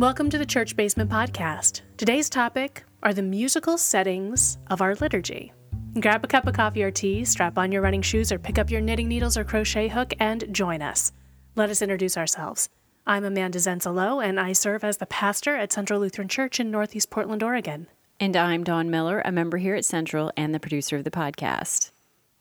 Welcome 0.00 0.30
to 0.30 0.38
the 0.38 0.46
Church 0.46 0.76
Basement 0.76 1.10
Podcast. 1.10 1.82
Today's 1.98 2.30
topic 2.30 2.84
are 3.02 3.12
the 3.12 3.20
musical 3.20 3.76
settings 3.76 4.56
of 4.68 4.80
our 4.80 4.94
liturgy. 4.94 5.52
Grab 6.00 6.24
a 6.24 6.26
cup 6.26 6.46
of 6.46 6.54
coffee 6.54 6.82
or 6.82 6.90
tea, 6.90 7.22
strap 7.26 7.58
on 7.58 7.70
your 7.70 7.82
running 7.82 8.00
shoes, 8.00 8.32
or 8.32 8.38
pick 8.38 8.58
up 8.58 8.70
your 8.70 8.80
knitting 8.80 9.08
needles 9.08 9.36
or 9.36 9.44
crochet 9.44 9.88
hook 9.88 10.14
and 10.18 10.54
join 10.54 10.80
us. 10.80 11.12
Let 11.54 11.68
us 11.68 11.82
introduce 11.82 12.16
ourselves. 12.16 12.70
I'm 13.06 13.26
Amanda 13.26 13.58
Zenzalo, 13.58 14.24
and 14.24 14.40
I 14.40 14.54
serve 14.54 14.84
as 14.84 14.96
the 14.96 15.04
pastor 15.04 15.54
at 15.54 15.70
Central 15.70 16.00
Lutheran 16.00 16.28
Church 16.28 16.58
in 16.58 16.70
Northeast 16.70 17.10
Portland, 17.10 17.42
Oregon. 17.42 17.86
And 18.18 18.34
I'm 18.36 18.64
Dawn 18.64 18.88
Miller, 18.90 19.20
a 19.22 19.30
member 19.30 19.58
here 19.58 19.74
at 19.74 19.84
Central 19.84 20.32
and 20.34 20.54
the 20.54 20.60
producer 20.60 20.96
of 20.96 21.04
the 21.04 21.10
podcast. 21.10 21.90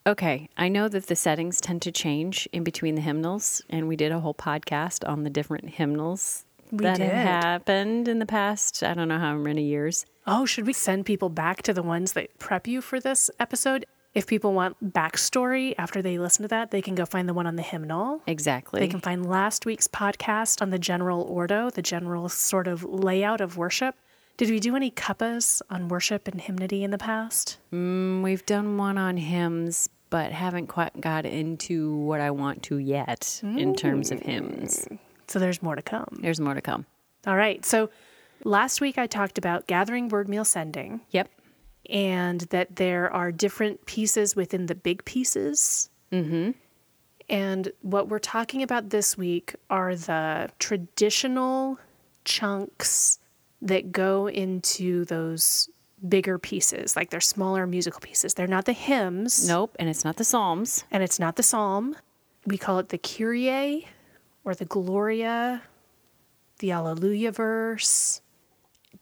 Okay, 0.07 0.48
I 0.55 0.70
know 0.70 0.88
that 0.88 1.07
the 1.07 1.16
settings 1.17 1.59
tend 1.59 1.81
to 1.81 1.91
change 1.91 2.48
in 2.53 2.63
between 2.63 2.95
the 2.95 3.02
hymnals, 3.02 3.62
and 3.70 3.89
we 3.89 3.98
did 3.98 4.13
a 4.13 4.21
whole 4.21 4.34
podcast 4.34 5.05
on 5.05 5.26
the 5.26 5.30
different 5.30 5.71
hymnals 5.71 6.45
We 6.72 6.84
that 6.86 6.98
did. 6.98 7.09
happened 7.09 8.08
in 8.08 8.20
the 8.20 8.26
past, 8.26 8.84
I 8.84 8.94
don't 8.94 9.08
know 9.08 9.20
how 9.20 9.36
many 9.36 9.64
years. 9.64 10.05
Oh, 10.28 10.46
should 10.46 10.68
we 10.68 10.73
send 10.73 11.05
people 11.05 11.30
back 11.30 11.62
to 11.64 11.73
the 11.73 11.82
ones 11.84 12.14
that 12.14 12.38
prep 12.40 12.68
you 12.68 12.82
for 12.82 13.00
this 13.00 13.30
episode? 13.40 13.86
If 14.14 14.26
people 14.28 14.54
want 14.54 14.94
backstory 14.94 15.76
after 15.78 16.02
they 16.02 16.18
listen 16.18 16.42
to 16.44 16.48
that, 16.50 16.72
they 16.72 16.82
can 16.82 16.95
go 16.95 17.05
find 17.05 17.30
the 17.30 17.34
one 17.34 17.45
on 17.48 17.55
the 17.55 17.62
hymnal. 17.64 18.22
Exactly. 18.28 18.80
They 18.80 18.88
can 18.88 19.00
find 19.00 19.28
last 19.28 19.66
week's 19.66 19.88
podcast 19.88 20.62
on 20.62 20.70
the 20.72 20.80
general 20.80 21.22
ordo, 21.22 21.70
the 21.70 21.82
general 21.82 22.28
sort 22.30 22.68
of 22.68 22.84
layout 22.84 23.40
of 23.42 23.56
worship. 23.58 23.95
Did 24.38 24.50
we 24.50 24.59
do 24.59 24.76
any 24.76 24.90
cuppas 24.90 25.62
on 25.70 25.90
worship 25.90 26.28
and 26.28 26.40
hymnody 26.42 26.84
in 26.84 26.92
the 26.92 26.98
past? 26.98 27.58
Mm, 27.73 28.22
We've 28.23 28.45
done 28.45 28.78
one 28.78 28.98
on 28.98 29.17
hymns, 29.17 29.90
but 30.09 30.31
haven't 30.31 30.67
quite 30.67 31.00
got 31.02 31.26
into 31.26 31.95
what 31.98 32.20
I 32.22 32.31
want 32.31 32.64
to 32.64 32.78
yet 32.78 33.42
in 33.44 33.76
terms 33.76 34.12
of 34.12 34.22
hymns. 34.22 34.88
So 35.29 35.39
there's 35.39 35.61
more 35.61 35.75
to 35.75 35.81
come. 35.81 36.19
There's 36.21 36.39
more 36.39 36.53
to 36.53 36.61
come. 36.61 36.85
All 37.27 37.35
right. 37.35 37.63
So 37.66 37.89
last 38.44 38.81
week 38.81 38.97
I 38.97 39.08
talked 39.08 39.38
about 39.38 39.67
gathering 39.67 40.09
word 40.09 40.27
meal 40.27 40.45
sending 40.45 41.02
Yep. 41.11 41.30
and 41.89 42.41
that 42.49 42.75
there 42.77 43.11
are 43.13 43.31
different 43.31 43.86
pieces 43.86 44.36
within 44.36 44.66
the 44.66 44.75
big 44.75 45.05
pieces. 45.05 45.89
Mm-hmm. 46.11 46.52
And 47.30 47.71
what 47.81 48.08
we're 48.09 48.17
talking 48.19 48.63
about 48.63 48.89
this 48.89 49.17
week 49.17 49.53
are 49.69 49.95
the 49.95 50.49
traditional 50.58 51.77
chunks 52.25 53.19
that 53.61 53.91
go 53.91 54.27
into 54.27 55.05
those 55.05 55.69
bigger 56.08 56.39
pieces, 56.39 56.95
like 56.95 57.09
they're 57.09 57.19
smaller 57.21 57.67
musical 57.67 57.99
pieces. 57.99 58.33
They're 58.33 58.47
not 58.47 58.66
the 58.66 58.73
hymns. 58.73 59.47
Nope. 59.47 59.75
And 59.77 59.89
it's 59.89 60.03
not 60.05 60.16
the 60.16 60.23
Psalms. 60.23 60.86
and 60.91 61.03
it's 61.03 61.19
not 61.19 61.36
the 61.36 61.43
psalm. 61.43 61.95
We 62.45 62.58
call 62.58 62.80
it 62.80 62.89
the 62.89 62.97
Kyrie 62.97 63.86
or 64.44 64.56
the 64.56 64.66
Gloria, 64.66 65.62
the 66.59 66.72
Alleluia 66.72 67.32
verse. 67.32 68.22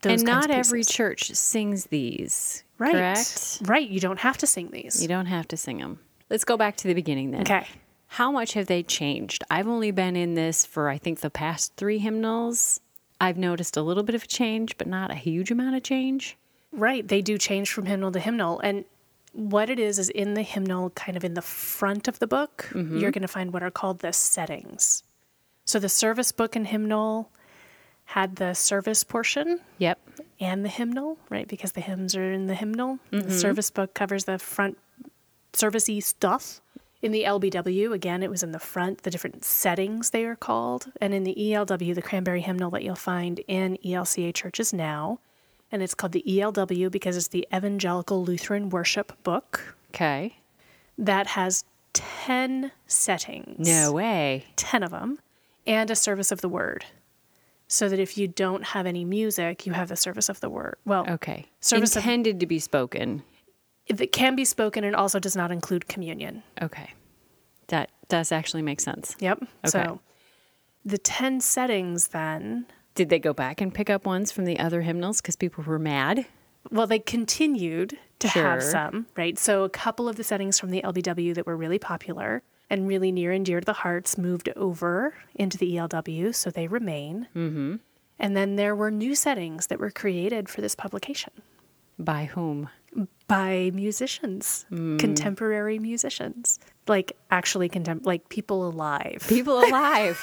and 0.03 0.23
not 0.23 0.49
every 0.51 0.83
church 0.83 1.31
sings 1.33 1.85
these. 1.85 2.63
right, 2.77 2.93
Correct? 2.93 3.59
right. 3.65 3.87
You 3.89 3.99
don't 3.99 4.19
have 4.19 4.37
to 4.39 4.47
sing 4.47 4.69
these. 4.71 5.01
You 5.01 5.07
don't 5.07 5.25
have 5.27 5.47
to 5.49 5.57
sing 5.57 5.77
them. 5.79 5.99
Let's 6.29 6.43
go 6.43 6.57
back 6.57 6.75
to 6.77 6.87
the 6.87 6.93
beginning 6.93 7.31
then. 7.31 7.41
Okay, 7.41 7.65
How 8.07 8.31
much 8.31 8.53
have 8.53 8.67
they 8.67 8.83
changed? 8.83 9.43
I've 9.49 9.67
only 9.67 9.91
been 9.91 10.15
in 10.15 10.33
this 10.35 10.65
for, 10.65 10.89
I 10.89 10.97
think, 10.97 11.21
the 11.21 11.29
past 11.29 11.73
three 11.77 11.97
hymnals. 11.99 12.79
I've 13.19 13.37
noticed 13.37 13.77
a 13.77 13.81
little 13.81 14.03
bit 14.03 14.13
of 14.13 14.23
a 14.23 14.27
change, 14.27 14.77
but 14.77 14.87
not 14.87 15.09
a 15.09 15.15
huge 15.15 15.49
amount 15.51 15.75
of 15.75 15.83
change. 15.83 16.37
right. 16.71 17.07
They 17.07 17.21
do 17.21 17.37
change 17.37 17.71
from 17.71 17.85
hymnal 17.85 18.11
to 18.11 18.19
hymnal, 18.19 18.59
and 18.59 18.85
what 19.33 19.69
it 19.69 19.79
is 19.79 19.97
is 19.99 20.09
in 20.09 20.33
the 20.35 20.41
hymnal, 20.43 20.89
kind 20.91 21.15
of 21.17 21.23
in 21.23 21.33
the 21.33 21.41
front 21.41 22.07
of 22.07 22.19
the 22.19 22.27
book, 22.27 22.69
Mm-hmm. 22.73 22.97
you're 22.97 23.11
going 23.11 23.21
to 23.23 23.27
find 23.27 23.53
what 23.53 23.63
are 23.63 23.71
called 23.71 23.99
the 23.99 24.11
settings. 24.13 25.03
So 25.67 25.77
the 25.79 25.89
service 25.89 26.31
book 26.31 26.55
and 26.55 26.65
hymnal 26.65 27.29
had 28.05 28.37
the 28.37 28.53
service 28.53 29.03
portion, 29.03 29.59
Yep. 29.79 29.99
and 30.39 30.63
the 30.63 30.69
hymnal, 30.69 31.17
right? 31.29 31.45
Because 31.47 31.73
the 31.73 31.81
hymns 31.81 32.15
are 32.15 32.31
in 32.31 32.47
the 32.47 32.55
hymnal. 32.55 32.99
Mm-hmm. 33.11 33.27
The 33.27 33.35
service 33.35 33.69
book 33.69 33.93
covers 33.93 34.23
the 34.23 34.39
front 34.39 34.77
servicey 35.53 36.01
stuff. 36.01 36.61
In 37.01 37.11
the 37.11 37.25
LBW, 37.25 37.91
again, 37.93 38.23
it 38.23 38.29
was 38.29 38.41
in 38.43 38.53
the 38.53 38.59
front, 38.59 39.03
the 39.03 39.11
different 39.11 39.43
settings 39.43 40.09
they 40.11 40.23
are 40.25 40.37
called. 40.37 40.91
And 41.01 41.13
in 41.13 41.25
the 41.25 41.35
ELW, 41.35 41.93
the 41.93 42.01
cranberry 42.01 42.41
hymnal 42.41 42.71
that 42.71 42.81
you'll 42.83 42.95
find 42.95 43.41
in 43.47 43.77
ELCA 43.85 44.33
churches 44.33 44.71
now. 44.73 45.19
And 45.71 45.83
it's 45.83 45.93
called 45.93 46.13
the 46.13 46.23
ELW 46.25 46.89
because 46.89 47.17
it's 47.17 47.27
the 47.27 47.45
Evangelical 47.53 48.23
Lutheran 48.23 48.69
Worship 48.69 49.21
Book 49.23 49.75
Okay. 49.93 50.37
that 50.97 51.27
has 51.27 51.65
10 51.91 52.71
settings 52.87 53.67
No 53.67 53.91
way. 53.91 54.45
10 54.55 54.81
of 54.81 54.91
them, 54.91 55.19
and 55.67 55.91
a 55.91 55.95
service 55.95 56.31
of 56.31 56.41
the 56.41 56.49
word. 56.49 56.85
So 57.69 57.89
that 57.89 57.99
if 57.99 58.17
you 58.17 58.27
don't 58.29 58.63
have 58.67 58.85
any 58.85 59.03
music, 59.03 59.65
you 59.65 59.73
have 59.73 59.89
the 59.89 59.97
service 59.97 60.29
of 60.29 60.39
the 60.39 60.49
word. 60.49 60.75
Well, 60.85 61.05
Okay. 61.09 61.47
Service 61.59 61.95
of- 61.97 62.03
Intended 62.03 62.39
to 62.39 62.45
be 62.47 62.59
spoken. 62.59 63.23
it 63.85 64.11
can 64.13 64.35
be 64.35 64.45
spoken 64.45 64.83
and 64.85 64.95
also 64.95 65.19
does 65.19 65.35
not 65.35 65.51
include 65.51 65.87
communion. 65.87 66.43
Okay. 66.61 66.93
That 67.67 67.91
does 68.07 68.31
actually 68.31 68.61
make 68.61 68.79
sense. 68.79 69.15
Yep. 69.19 69.39
Okay. 69.43 69.47
So 69.65 69.99
the 70.85 70.97
10 70.97 71.41
settings 71.41 72.07
then, 72.09 72.65
Did 72.95 73.09
they 73.09 73.19
go 73.19 73.33
back 73.33 73.59
and 73.61 73.73
pick 73.73 73.89
up 73.89 74.05
ones 74.05 74.31
from 74.31 74.45
the 74.45 74.57
other 74.59 74.81
hymnals 74.81 75.21
because 75.21 75.35
people 75.35 75.63
were 75.65 75.77
mad? 75.79 76.25
well, 76.71 76.87
they 76.87 76.99
continued 76.99 77.97
to 78.19 78.27
have 78.29 78.61
some, 78.63 79.05
right? 79.15 79.37
So 79.37 79.63
a 79.63 79.69
couple 79.69 80.09
of 80.09 80.15
the 80.17 80.23
settings 80.23 80.59
from 80.59 80.69
the 80.69 80.81
LBW 80.81 81.33
that 81.35 81.45
were 81.45 81.55
really 81.55 81.79
popular 81.79 82.43
and 82.69 82.87
really 82.87 83.11
near 83.11 83.31
and 83.31 83.45
dear 83.45 83.59
to 83.59 83.65
the 83.65 83.73
hearts 83.73 84.17
moved 84.17 84.49
over 84.55 85.13
into 85.35 85.57
the 85.57 85.75
ELW, 85.75 86.33
so 86.35 86.49
they 86.49 86.67
remain. 86.67 87.27
Mm-hmm. 87.35 87.75
And 88.19 88.35
then 88.35 88.55
there 88.55 88.75
were 88.75 88.91
new 88.91 89.13
settings 89.15 89.67
that 89.67 89.79
were 89.79 89.91
created 89.91 90.49
for 90.49 90.61
this 90.61 90.75
publication. 90.75 91.31
By 91.99 92.25
whom? 92.25 92.69
by 93.27 93.69
musicians, 93.75 94.65
Hmm. 94.69 94.97
contemporary 94.97 95.77
musicians, 95.77 96.57
like 96.87 97.15
actually 97.29 97.67
contem- 97.69 98.03
like 98.05 98.29
people 98.29 98.65
alive. 98.67 99.23
People 99.27 99.59
alive. 99.67 100.17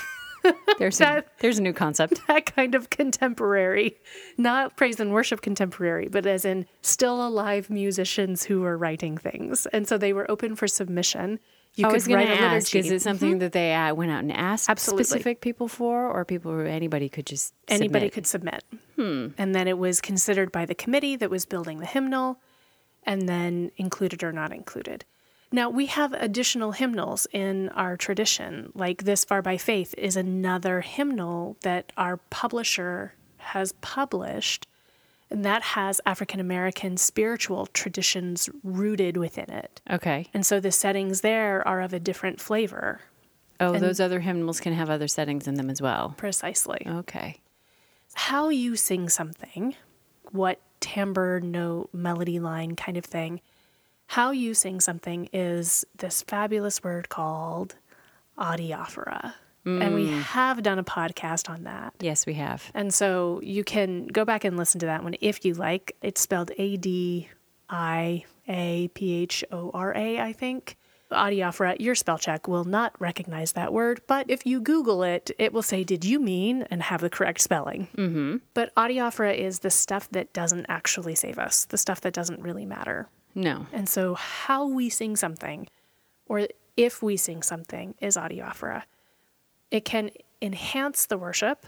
there's 0.79 1.01
a, 1.01 1.25
there's 1.41 1.59
a 1.59 1.63
new 1.63 1.73
concept. 1.73 2.21
that 2.29 2.55
kind 2.55 2.75
of 2.75 2.91
contemporary, 2.91 3.97
not 4.37 4.77
praise 4.77 5.01
and 5.01 5.13
worship 5.13 5.41
contemporary, 5.41 6.09
but 6.09 6.27
as 6.27 6.45
in 6.45 6.67
still 6.83 7.27
alive 7.27 7.71
musicians 7.71 8.45
who 8.45 8.61
were 8.61 8.77
writing 8.77 9.17
things, 9.17 9.67
and 9.67 9.89
so 9.89 9.99
they 9.99 10.13
were 10.13 10.31
open 10.31 10.57
for 10.57 10.67
submission. 10.69 11.39
You 11.77 11.87
I 11.87 11.89
could 11.89 11.95
was 11.95 12.07
going 12.07 12.29
write 12.29 12.37
to 12.37 12.43
a 12.43 12.47
ask: 12.47 12.73
liturgy. 12.73 12.89
Is 12.89 12.93
it 12.93 13.03
something 13.03 13.39
that 13.41 13.53
they 13.53 13.75
uh, 13.75 13.95
went 13.95 14.13
out 14.13 14.21
and 14.21 14.33
asked 14.33 14.71
Absolutely. 14.71 15.05
specific 15.05 15.41
people 15.41 15.67
for, 15.67 16.09
or 16.09 16.25
people 16.25 16.53
or 16.53 16.65
anybody 16.67 17.09
could 17.09 17.27
just 17.27 17.53
anybody 17.67 18.07
submit? 18.07 18.13
could 18.13 18.27
submit. 18.27 18.65
Hmm. 18.97 19.29
And 19.39 19.55
then 19.55 19.67
it 19.67 19.77
was 19.77 20.01
considered 20.01 20.53
by 20.53 20.67
the 20.67 20.75
committee 20.75 21.17
that 21.17 21.31
was 21.31 21.47
building 21.47 21.79
the 21.79 21.87
hymnal 21.87 22.39
and 23.05 23.29
then 23.29 23.71
included 23.77 24.23
or 24.23 24.33
not 24.33 24.53
included. 24.53 25.05
Now, 25.53 25.71
we 25.71 25.87
have 25.87 26.13
additional 26.15 26.73
hymnals 26.73 27.27
in 27.33 27.69
our 27.71 27.97
tradition, 27.97 28.73
like 28.75 29.05
This 29.05 29.25
Far 29.25 29.41
by 29.43 29.57
Faith 29.57 29.95
is 29.97 30.17
another 30.17 30.81
hymnal 30.81 31.57
that 31.63 31.93
our 31.97 32.17
publisher 32.17 33.15
has 33.39 33.73
published, 33.81 34.67
and 35.31 35.45
that 35.45 35.63
has 35.63 36.01
African 36.07 36.41
American 36.41 36.97
spiritual 36.97 37.67
traditions 37.67 38.49
rooted 38.65 39.17
within 39.17 39.49
it. 39.51 39.81
Okay. 39.91 40.27
And 40.35 40.45
so 40.45 40.59
the 40.61 40.73
settings 40.73 41.21
there 41.21 41.67
are 41.69 41.81
of 41.81 41.93
a 41.93 42.01
different 42.01 42.41
flavor, 42.41 43.01
Oh, 43.61 43.79
those 43.79 44.01
other 44.01 44.19
hymnals 44.19 44.59
can 44.59 44.73
have 44.73 44.91
other 44.91 45.07
settings 45.07 45.47
in 45.47 45.55
them 45.55 45.71
as 45.71 45.81
well. 45.81 46.15
precisely. 46.17 46.85
Okay. 46.87 47.41
how 48.15 48.49
you 48.49 48.75
sing 48.75 49.09
something, 49.09 49.77
what 50.33 50.61
timbre, 50.81 51.39
note, 51.41 51.89
melody 51.93 52.41
line 52.41 52.75
kind 52.75 52.97
of 52.97 53.05
thing, 53.05 53.41
how 54.07 54.31
you 54.31 54.55
sing 54.55 54.81
something 54.81 55.29
is 55.33 55.85
this 55.97 56.23
fabulous 56.23 56.83
word 56.83 57.09
called 57.09 57.77
adiaphora. 58.39 59.35
And 59.67 59.95
we 59.95 60.09
have 60.09 60.63
done 60.63 60.79
a 60.79 60.85
podcast 60.85 61.49
on 61.49 61.65
that. 61.65 61.95
Yes, 61.99 62.27
we 62.27 62.35
have. 62.35 62.71
And 62.75 62.93
so 62.93 63.41
you 63.43 63.65
can 63.65 64.09
go 64.09 64.27
back 64.27 64.45
and 64.45 64.59
listen 64.59 64.79
to 64.81 64.87
that 64.87 65.03
one 65.03 65.15
if 65.23 65.43
you 65.43 65.55
like. 65.55 65.97
It's 66.03 66.21
spelled 66.21 66.51
A 66.59 66.77
D 66.77 67.31
I 67.71 68.25
A 68.47 68.89
P 68.89 69.15
H 69.23 69.43
O 69.51 69.71
R 69.73 69.97
A, 69.97 70.21
I 70.21 70.35
think. 70.35 70.77
Adiaphora, 71.11 71.77
your 71.81 71.95
spell 71.95 72.19
check 72.19 72.47
will 72.47 72.65
not 72.65 72.93
recognize 73.01 73.53
that 73.53 73.73
word, 73.73 74.03
but 74.07 74.27
if 74.29 74.45
you 74.45 74.61
Google 74.61 75.03
it, 75.03 75.31
it 75.39 75.53
will 75.53 75.63
say, 75.63 75.83
Did 75.85 76.05
you 76.05 76.19
mean? 76.21 76.67
and 76.71 76.83
have 76.83 77.01
the 77.01 77.09
correct 77.11 77.41
spelling. 77.41 77.89
Mm-hmm. 77.97 78.39
But 78.53 78.75
adiaphora 78.75 79.35
is 79.37 79.61
the 79.61 79.71
stuff 79.71 80.11
that 80.11 80.33
doesn't 80.35 80.67
actually 80.69 81.15
save 81.15 81.39
us, 81.39 81.65
the 81.67 81.79
stuff 81.79 82.01
that 82.03 82.13
doesn't 82.13 82.43
really 82.43 82.67
matter. 82.67 83.09
No. 83.35 83.67
And 83.73 83.89
so, 83.89 84.15
how 84.15 84.67
we 84.67 84.89
sing 84.89 85.17
something, 85.17 85.69
or 86.27 86.47
if 86.77 87.03
we 87.03 87.17
sing 87.17 87.43
something, 87.43 87.95
is 88.01 88.17
adiaphora. 88.17 88.83
It 89.71 89.85
can 89.85 90.11
enhance 90.41 91.07
the 91.07 91.19
worship, 91.19 91.67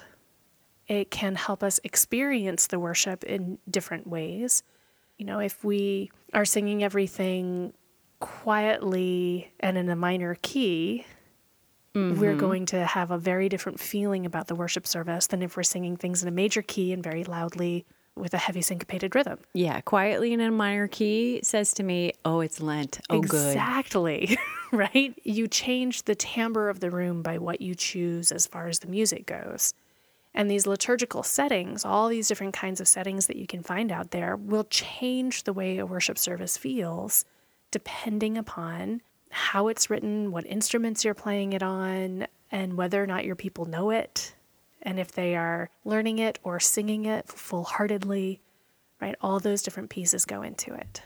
it 0.87 1.11
can 1.11 1.35
help 1.35 1.63
us 1.63 1.81
experience 1.83 2.69
the 2.69 2.79
worship 2.79 3.25
in 3.25 3.59
different 3.69 4.07
ways. 4.07 4.63
You 5.19 5.27
know, 5.27 5.41
if 5.41 5.65
we 5.65 6.11
are 6.35 6.45
singing 6.45 6.85
everything 6.85 7.73
quietly 8.21 9.53
and 9.59 9.77
in 9.77 9.89
a 9.89 9.97
minor 9.97 10.37
key, 10.43 11.05
we're 11.95 12.13
mm-hmm. 12.13 12.39
going 12.39 12.67
to 12.67 12.85
have 12.85 13.11
a 13.11 13.17
very 13.17 13.49
different 13.49 13.81
feeling 13.81 14.27
about 14.27 14.49
the 14.49 14.55
worship 14.55 14.87
service 14.87 15.29
than 15.29 15.43
if 15.43 15.57
we're 15.57 15.63
singing 15.63 15.97
things 15.97 16.23
in 16.23 16.29
a 16.29 16.33
major 16.33 16.61
key 16.61 16.93
and 16.93 17.03
very 17.03 17.25
loudly 17.25 17.87
with 18.17 18.35
a 18.35 18.39
heavy 18.39 18.63
syncopated 18.63 19.15
rhythm. 19.15 19.39
Yeah, 19.53 19.81
quietly 19.83 20.33
in 20.33 20.41
a 20.41 20.51
minor 20.51 20.89
key 20.89 21.41
says 21.43 21.73
to 21.75 21.83
me, 21.83 22.13
"Oh, 22.25 22.41
it's 22.41 22.61
Lent. 22.61 23.01
Oh, 23.11 23.21
good." 23.21 23.49
Exactly. 23.49 24.39
right? 24.73 25.15
You 25.25 25.47
change 25.49 26.03
the 26.05 26.15
timbre 26.15 26.69
of 26.69 26.81
the 26.81 26.91
room 26.91 27.23
by 27.23 27.39
what 27.39 27.61
you 27.61 27.75
choose 27.75 28.33
as 28.33 28.47
far 28.47 28.69
as 28.69 28.81
the 28.81 28.89
music 28.89 29.27
goes. 29.27 29.75
And 30.35 30.51
these 30.51 30.67
liturgical 30.67 31.23
settings, 31.23 31.85
all 31.85 32.09
these 32.09 32.29
different 32.29 32.53
kinds 32.53 32.81
of 32.81 32.89
settings 32.89 33.27
that 33.27 33.37
you 33.37 33.47
can 33.47 33.63
find 33.63 33.91
out 33.91 34.11
there, 34.11 34.37
will 34.37 34.65
change 34.65 35.45
the 35.45 35.53
way 35.55 35.79
a 35.79 35.87
worship 35.87 36.19
service 36.19 36.59
feels 36.59 37.25
depending 37.71 38.39
upon 38.39 39.01
how 39.31 39.69
it's 39.69 39.91
written, 39.91 40.31
what 40.31 40.47
instruments 40.47 41.05
you're 41.05 41.15
playing 41.15 41.53
it 41.53 41.63
on, 41.63 42.27
and 42.51 42.77
whether 42.77 43.03
or 43.03 43.07
not 43.07 43.25
your 43.25 43.35
people 43.35 43.65
know 43.65 43.91
it, 43.91 44.35
and 44.87 45.01
if 45.01 45.13
they 45.13 45.35
are 45.35 45.69
learning 45.85 46.21
it 46.21 46.39
or 46.45 46.61
singing 46.61 47.05
it 47.05 47.29
full 47.29 47.65
heartedly, 47.65 48.41
right? 49.01 49.17
All 49.21 49.41
those 49.41 49.61
different 49.61 49.91
pieces 49.91 50.25
go 50.25 50.41
into 50.43 50.73
it. 50.73 51.03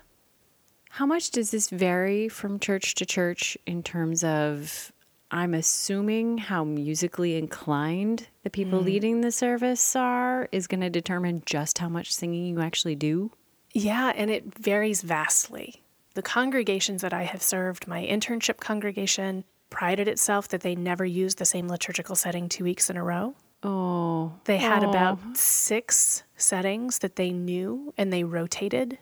How 0.90 1.06
much 1.06 1.30
does 1.30 1.50
this 1.50 1.70
vary 1.70 2.28
from 2.28 2.60
church 2.60 2.94
to 2.96 3.06
church 3.06 3.56
in 3.66 3.82
terms 3.82 4.22
of 4.22 4.92
I'm 5.30 5.54
assuming 5.54 6.38
how 6.38 6.64
musically 6.64 7.36
inclined 7.36 8.28
the 8.42 8.50
people 8.50 8.80
hmm. 8.80 8.86
leading 8.86 9.20
the 9.20 9.32
service 9.32 9.96
are 9.96 10.48
is 10.52 10.66
going 10.66 10.80
to 10.80 10.90
determine 10.90 11.42
just 11.46 11.78
how 11.78 11.88
much 11.88 12.12
singing 12.12 12.46
you 12.46 12.60
actually 12.60 12.96
do? 12.96 13.30
Yeah, 13.72 14.12
and 14.14 14.30
it 14.30 14.58
varies 14.58 15.02
vastly. 15.02 15.82
The 16.14 16.22
congregations 16.22 17.02
that 17.02 17.14
I 17.14 17.22
have 17.22 17.42
served, 17.42 17.86
my 17.86 18.04
internship 18.04 18.58
congregation, 18.58 19.44
prided 19.70 20.08
itself 20.08 20.48
that 20.48 20.62
they 20.62 20.74
never 20.74 21.04
used 21.04 21.38
the 21.38 21.44
same 21.44 21.68
liturgical 21.68 22.16
setting 22.16 22.48
two 22.48 22.64
weeks 22.64 22.90
in 22.90 22.96
a 22.96 23.04
row. 23.04 23.36
Oh. 23.62 24.32
They 24.44 24.56
had 24.58 24.82
Oh. 24.84 24.90
about 24.90 25.36
six 25.36 26.22
settings 26.36 27.00
that 27.00 27.16
they 27.16 27.30
knew 27.30 27.92
and 27.98 28.12
they 28.12 28.24
rotated, 28.24 28.98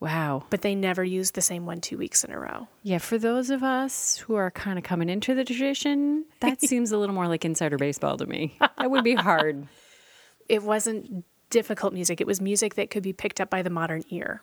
Wow. 0.00 0.44
but 0.50 0.62
they 0.62 0.74
never 0.74 1.04
used 1.04 1.34
the 1.34 1.42
same 1.42 1.64
one 1.66 1.80
two 1.80 1.96
weeks 1.98 2.24
in 2.24 2.32
a 2.32 2.38
row. 2.38 2.66
Yeah, 2.82 2.98
for 2.98 3.18
those 3.18 3.50
of 3.50 3.62
us 3.62 4.16
who 4.18 4.34
are 4.34 4.50
kind 4.50 4.78
of 4.78 4.84
coming 4.84 5.08
into 5.08 5.34
the 5.34 5.44
tradition, 5.44 6.24
that 6.40 6.60
seems 6.60 6.90
a 6.90 6.98
little 6.98 7.14
more 7.14 7.28
like 7.28 7.44
insider 7.44 7.76
baseball 7.76 8.16
to 8.16 8.26
me. 8.26 8.56
That 8.78 8.90
would 8.90 9.04
be 9.04 9.14
hard. 9.14 9.66
It 10.48 10.64
wasn't 10.64 11.24
difficult 11.50 11.92
music, 11.92 12.20
it 12.20 12.26
was 12.26 12.40
music 12.40 12.74
that 12.74 12.90
could 12.90 13.04
be 13.04 13.12
picked 13.12 13.40
up 13.40 13.50
by 13.50 13.62
the 13.62 13.70
modern 13.70 14.02
ear. 14.10 14.42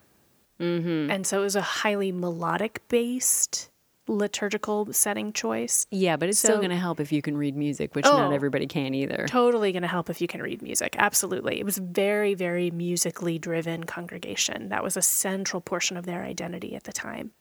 Mm-hmm. 0.58 1.12
And 1.12 1.28
so 1.28 1.42
it 1.42 1.44
was 1.44 1.58
a 1.58 1.62
highly 1.62 2.14
melodic 2.14 2.81
based 2.88 3.69
liturgical 4.07 4.92
setting 4.94 5.33
choice. 5.33 5.86
Yeah, 5.92 6.18
but 6.18 6.30
it's 6.30 6.39
still 6.39 6.57
going 6.57 6.69
to 6.69 6.77
help 6.77 7.00
if 7.00 7.12
you 7.12 7.21
can 7.21 7.38
read 7.38 7.56
music, 7.56 7.95
which 7.95 8.06
not 8.06 8.31
Oh. 8.31 8.36
everybody 8.36 8.68
can 8.68 8.94
either. 8.94 9.25
totally 9.27 9.71
going 9.71 9.81
to 9.81 9.88
help 9.88 10.09
if 10.09 10.21
you 10.21 10.27
can 10.27 10.42
read 10.42 10.62
music. 10.62 10.95
Absolutely. 10.98 11.59
It 11.59 11.65
was 11.65 11.77
very, 11.77 12.33
very 12.33 12.71
musically 12.71 13.38
driven 13.38 13.83
congregation. 13.86 14.69
That 14.69 14.83
was 14.83 14.95
a 14.98 15.01
central 15.01 15.62
portion 15.62 15.98
of 15.98 16.06
their 16.06 16.24
identity 16.24 16.75
at 16.75 16.83
the 16.86 16.94
time. 16.94 17.31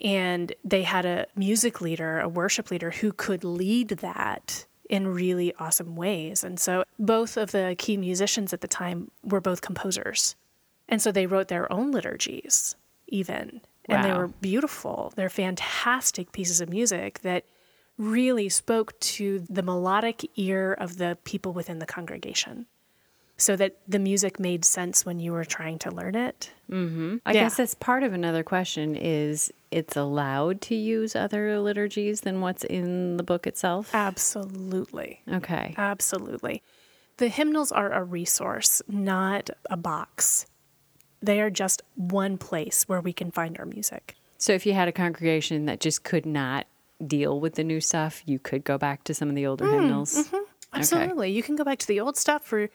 And 0.00 0.52
they 0.64 0.82
had 0.82 1.04
a 1.04 1.26
music 1.36 1.80
leader, 1.80 2.18
a 2.18 2.28
worship 2.28 2.70
leader 2.70 2.90
who 2.90 3.12
could 3.12 3.44
lead 3.44 3.88
that 3.88 4.66
in 4.90 5.06
really 5.08 5.54
awesome 5.60 5.94
ways. 5.94 6.42
And 6.42 6.58
so 6.58 6.84
both 6.98 7.36
of 7.36 7.52
the 7.52 7.76
key 7.78 7.96
musicians 7.96 8.52
at 8.52 8.60
the 8.60 8.68
time 8.68 9.10
were 9.22 9.40
both 9.40 9.60
composers. 9.60 10.34
And 10.88 11.00
so 11.00 11.12
they 11.12 11.26
wrote 11.26 11.48
their 11.48 11.72
own 11.72 11.92
liturgies, 11.92 12.74
even. 13.06 13.60
And 13.88 14.04
they 14.04 14.12
were 14.12 14.28
beautiful. 14.28 15.12
They're 15.16 15.28
fantastic 15.28 16.32
pieces 16.32 16.60
of 16.60 16.68
music 16.68 17.20
that 17.22 17.44
really 17.98 18.48
spoke 18.48 18.98
to 19.00 19.44
the 19.50 19.62
melodic 19.62 20.24
ear 20.36 20.72
of 20.72 20.98
the 20.98 21.18
people 21.24 21.52
within 21.52 21.78
the 21.78 21.86
congregation 21.86 22.66
so 23.36 23.56
that 23.56 23.76
the 23.88 23.98
music 23.98 24.38
made 24.38 24.64
sense 24.64 25.04
when 25.04 25.18
you 25.18 25.32
were 25.32 25.44
trying 25.44 25.78
to 25.80 25.90
learn 25.90 26.14
it. 26.14 26.50
Mm-hmm. 26.70 27.16
I 27.26 27.32
Yeah. 27.32 27.42
guess 27.44 27.56
that's 27.56 27.74
part 27.74 28.02
of 28.04 28.12
another 28.12 28.44
question 28.44 28.94
is 28.94 29.52
it's 29.70 29.96
allowed 29.96 30.60
to 30.62 30.74
use 30.76 31.16
other 31.16 31.58
liturgies 31.58 32.20
than 32.20 32.40
what's 32.40 32.62
in 32.64 33.16
the 33.16 33.22
book 33.24 33.46
itself? 33.46 33.92
Absolutely. 33.94 35.20
Okay. 35.28 35.74
Absolutely. 35.76 36.62
The 37.16 37.28
hymnals 37.28 37.72
are 37.72 37.90
a 37.92 38.02
resource, 38.04 38.80
not 38.88 39.50
a 39.68 39.76
box. 39.76 40.46
They 41.22 41.40
are 41.40 41.50
just 41.50 41.82
one 41.94 42.36
place 42.36 42.84
where 42.88 43.00
we 43.00 43.12
can 43.12 43.30
find 43.30 43.58
our 43.58 43.66
music. 43.66 44.16
So 44.38 44.52
if 44.52 44.66
you 44.66 44.72
had 44.72 44.88
a 44.88 44.92
congregation 44.92 45.66
that 45.66 45.80
just 45.80 46.02
could 46.02 46.26
not 46.26 46.66
deal 47.04 47.38
with 47.38 47.54
the 47.54 47.64
new 47.64 47.80
stuff, 47.80 48.22
you 48.26 48.38
could 48.38 48.64
go 48.64 48.76
back 48.76 49.04
to 49.04 49.14
some 49.14 49.28
of 49.28 49.34
the 49.34 49.46
older 49.46 49.64
mm, 49.64 49.72
hymnals. 49.72 50.16
Mm-hmm. 50.16 50.36
Absolutely. 50.74 51.30
You 51.30 51.42
can 51.42 51.56
go 51.56 51.64
back 51.64 51.78
to 51.78 51.86
the 51.86 52.00
old 52.00 52.16
stuff 52.16 52.44
for 52.44 52.68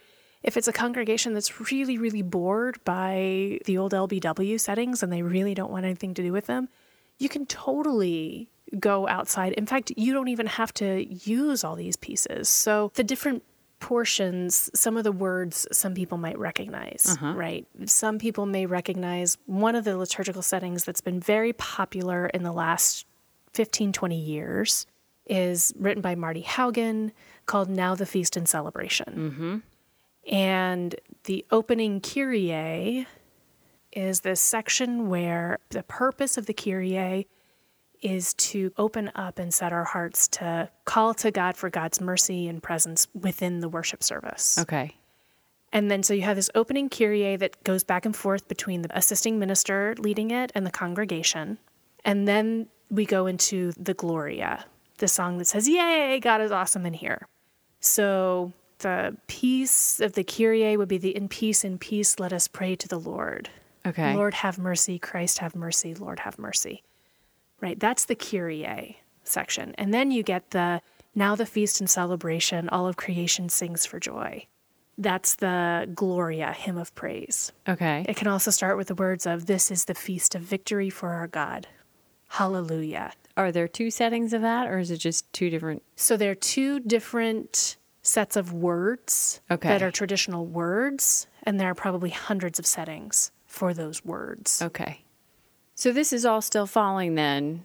if 0.44 0.56
it's 0.56 0.68
a 0.68 0.74
congregation 0.74 1.34
that's 1.34 1.72
really, 1.72 1.98
really 1.98 2.22
bored 2.22 2.80
by 2.86 3.60
the 3.66 3.78
old 3.78 3.94
LBW 3.94 4.60
settings 4.60 5.04
and 5.04 5.12
they 5.12 5.24
really 5.24 5.54
don't 5.54 5.72
want 5.72 5.86
anything 5.86 6.14
to 6.14 6.22
do 6.22 6.32
with 6.32 6.46
them, 6.46 6.70
you 7.18 7.28
can 7.28 7.46
totally 7.46 8.48
go 8.80 9.08
outside. 9.08 9.54
In 9.54 9.66
fact, 9.66 9.92
you 9.98 10.14
don't 10.14 10.28
even 10.28 10.46
have 10.46 10.74
to 10.76 11.06
use 11.06 11.64
all 11.64 11.76
these 11.76 11.96
pieces. 11.96 12.50
So 12.50 12.92
the 12.96 13.04
different 13.04 13.44
portions, 13.80 14.70
some 14.74 14.98
of 14.98 15.04
the 15.04 15.12
words 15.12 15.68
some 15.72 15.94
people 15.94 16.18
might 16.18 16.38
recognize, 16.38 17.06
uh-huh. 17.10 17.34
right? 17.34 17.66
Some 17.86 18.18
people 18.20 18.46
may 18.46 18.66
recognize 18.66 19.38
one 19.46 19.76
of 19.76 19.84
the 19.84 19.98
liturgical 19.98 20.42
settings 20.42 20.84
that's 20.84 21.02
been 21.02 21.20
very 21.20 21.54
popular 21.54 22.28
in 22.28 22.44
the 22.44 22.52
last 22.52 23.06
15, 23.54 23.94
20 23.94 24.20
years 24.20 24.88
is 25.26 25.74
written 25.78 26.02
by 26.02 26.16
Marty 26.16 26.44
Haugen 26.44 27.12
called 27.46 27.70
Now 27.70 27.96
the 27.96 28.06
Feast 28.06 28.38
and 28.38 28.48
Celebration. 28.48 29.14
Mm-hmm. 29.32 30.34
And 30.34 30.96
the 31.26 31.46
opening 31.52 32.02
Kyrie 32.02 33.08
is 33.94 34.22
this 34.22 34.42
section 34.42 35.10
where 35.10 35.60
the 35.70 35.84
purpose 35.84 36.38
of 36.38 36.46
the 36.46 36.54
Kyrie 36.54 37.28
is 38.02 38.34
to 38.36 38.72
open 38.78 39.12
up 39.16 39.40
and 39.40 39.54
set 39.54 39.74
our 39.74 39.84
hearts 39.84 40.28
to 40.28 40.70
call 40.86 41.14
to 41.16 41.32
God 41.32 41.58
for 41.58 41.70
God's 41.70 42.00
mercy 42.02 42.48
and 42.48 42.62
presence 42.62 43.08
within 43.14 43.60
the 43.60 43.70
worship 43.70 44.04
service. 44.04 44.58
Okay. 44.58 44.96
And 45.74 45.92
then 45.92 46.04
so 46.04 46.14
you 46.14 46.22
have 46.22 46.36
this 46.36 46.50
opening 46.56 46.90
Kyrie 46.90 47.36
that 47.36 47.64
goes 47.64 47.84
back 47.84 48.06
and 48.06 48.16
forth 48.16 48.48
between 48.48 48.82
the 48.82 48.98
assisting 48.98 49.38
minister 49.38 49.96
leading 49.98 50.32
it 50.32 50.52
and 50.56 50.66
the 50.66 50.72
congregation. 50.72 51.58
And 52.06 52.28
then 52.28 52.68
we 52.90 53.06
go 53.06 53.28
into 53.28 53.74
the 53.74 53.94
Gloria, 53.94 54.66
the 54.98 55.08
song 55.08 55.38
that 55.40 55.46
says, 55.46 55.68
Yay, 55.68 56.20
God 56.20 56.42
is 56.42 56.52
awesome 56.52 56.86
in 56.86 56.94
here. 56.94 57.28
So 57.80 58.54
the 58.80 59.18
piece 59.28 60.00
of 60.00 60.14
the 60.14 60.24
Kyrie 60.24 60.78
would 60.78 60.88
be 60.88 60.98
the 60.98 61.16
in 61.16 61.28
peace, 61.28 61.64
in 61.64 61.78
peace, 61.78 62.20
let 62.20 62.32
us 62.32 62.48
pray 62.48 62.76
to 62.76 62.88
the 62.88 63.00
Lord. 63.00 63.50
Okay. 63.86 64.16
Lord 64.16 64.34
have 64.36 64.58
mercy, 64.58 65.00
Christ 65.00 65.40
have 65.40 65.56
mercy, 65.56 65.94
Lord 65.94 66.20
have 66.20 66.38
mercy. 66.38 66.84
Right? 67.62 67.80
That's 67.80 68.06
the 68.06 68.16
Kyrie 68.16 68.98
section. 69.24 69.74
And 69.78 69.94
then 69.94 70.12
you 70.12 70.24
get 70.24 70.52
the 70.52 70.82
now 71.16 71.36
the 71.36 71.46
feast 71.46 71.80
and 71.80 71.90
celebration, 71.90 72.70
all 72.70 72.88
of 72.88 72.96
creation 72.98 73.50
sings 73.50 73.86
for 73.86 74.00
joy. 74.00 74.46
That's 75.00 75.36
the 75.36 75.90
Gloria, 75.94 76.54
hymn 76.54 76.78
of 76.78 76.94
praise. 76.96 77.52
Okay. 77.68 78.06
It 78.08 78.16
can 78.16 78.28
also 78.28 78.52
start 78.52 78.78
with 78.78 78.88
the 78.88 78.96
words 78.96 79.26
of 79.26 79.46
This 79.46 79.70
is 79.72 79.86
the 79.86 79.94
feast 79.96 80.36
of 80.36 80.42
victory 80.42 80.90
for 80.90 81.10
our 81.10 81.28
God. 81.28 81.68
Hallelujah. 82.30 83.14
Are 83.36 83.52
there 83.52 83.68
two 83.68 83.92
settings 83.92 84.34
of 84.34 84.42
that 84.42 84.68
or 84.68 84.80
is 84.80 84.92
it 84.92 84.98
just 84.98 85.32
two 85.34 85.50
different? 85.50 85.84
So 85.96 86.18
there 86.18 86.32
are 86.32 86.36
two 86.36 86.80
different 86.80 87.78
sets 88.02 88.36
of 88.36 88.54
words 88.54 89.42
Okay. 89.52 89.68
that 89.70 89.84
are 89.84 89.92
traditional 89.92 90.46
words, 90.46 91.28
and 91.44 91.60
there 91.60 91.70
are 91.70 91.76
probably 91.76 92.10
hundreds 92.10 92.58
of 92.58 92.66
settings 92.66 93.32
for 93.46 93.74
those 93.74 94.04
words. 94.06 94.62
Okay. 94.62 95.02
So 95.78 95.92
this 95.94 96.12
is 96.12 96.26
all 96.26 96.42
still 96.42 96.66
falling 96.66 97.14
then 97.14 97.64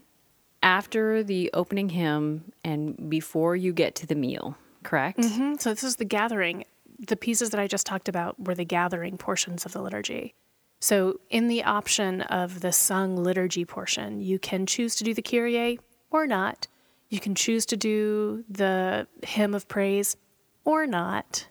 after 0.62 1.25
the 1.25 1.50
opening 1.54 1.88
hymn 1.88 2.52
and 2.62 3.09
before 3.09 3.57
you 3.57 3.73
get 3.73 3.95
to 3.97 4.07
the 4.07 4.14
meal, 4.14 4.59
correct? 4.83 5.21
Mhm. 5.21 5.59
So 5.59 5.71
this 5.71 5.83
is 5.83 5.97
the 5.97 6.04
gathering. 6.04 6.64
The 6.99 7.16
pieces 7.16 7.49
that 7.50 7.59
I 7.59 7.66
just 7.66 7.87
talked 7.87 8.11
about 8.11 8.38
were 8.38 8.54
the 8.54 8.66
gathering 8.66 9.16
portions 9.16 9.64
of 9.64 9.73
the 9.73 9.81
liturgy. 9.81 10.35
So 10.78 11.21
in 11.31 11.49
the 11.49 11.64
option 11.64 12.21
of 12.21 12.61
the 12.61 12.71
sung 12.71 13.16
liturgy 13.16 13.64
portion, 13.64 14.21
you 14.21 14.38
can 14.38 14.66
choose 14.66 14.95
to 14.97 15.04
do 15.04 15.14
the 15.14 15.23
Kyrie 15.23 15.81
or 16.11 16.26
not. 16.26 16.69
You 17.09 17.19
can 17.19 17.35
choose 17.35 17.64
to 17.66 17.78
do 17.78 18.45
the 18.47 19.07
hymn 19.25 19.54
of 19.54 19.69
praise 19.69 20.19
or 20.66 20.87
not. 20.87 21.47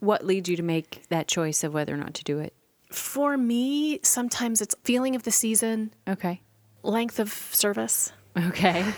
What 0.00 0.26
leads 0.26 0.46
you 0.50 0.56
to 0.56 0.62
make 0.62 1.08
that 1.08 1.26
choice 1.26 1.64
of 1.64 1.72
whether 1.72 1.94
or 1.94 1.96
not 1.96 2.12
to 2.14 2.24
do 2.24 2.38
it? 2.38 2.52
For 2.94 3.36
me, 3.36 4.00
sometimes 4.02 4.60
it's 4.60 4.74
feeling 4.84 5.14
of 5.16 5.22
the 5.22 5.30
season, 5.30 5.92
Okay. 6.08 6.40
length 6.82 7.18
of 7.18 7.30
service, 7.32 8.12
Okay. 8.36 8.84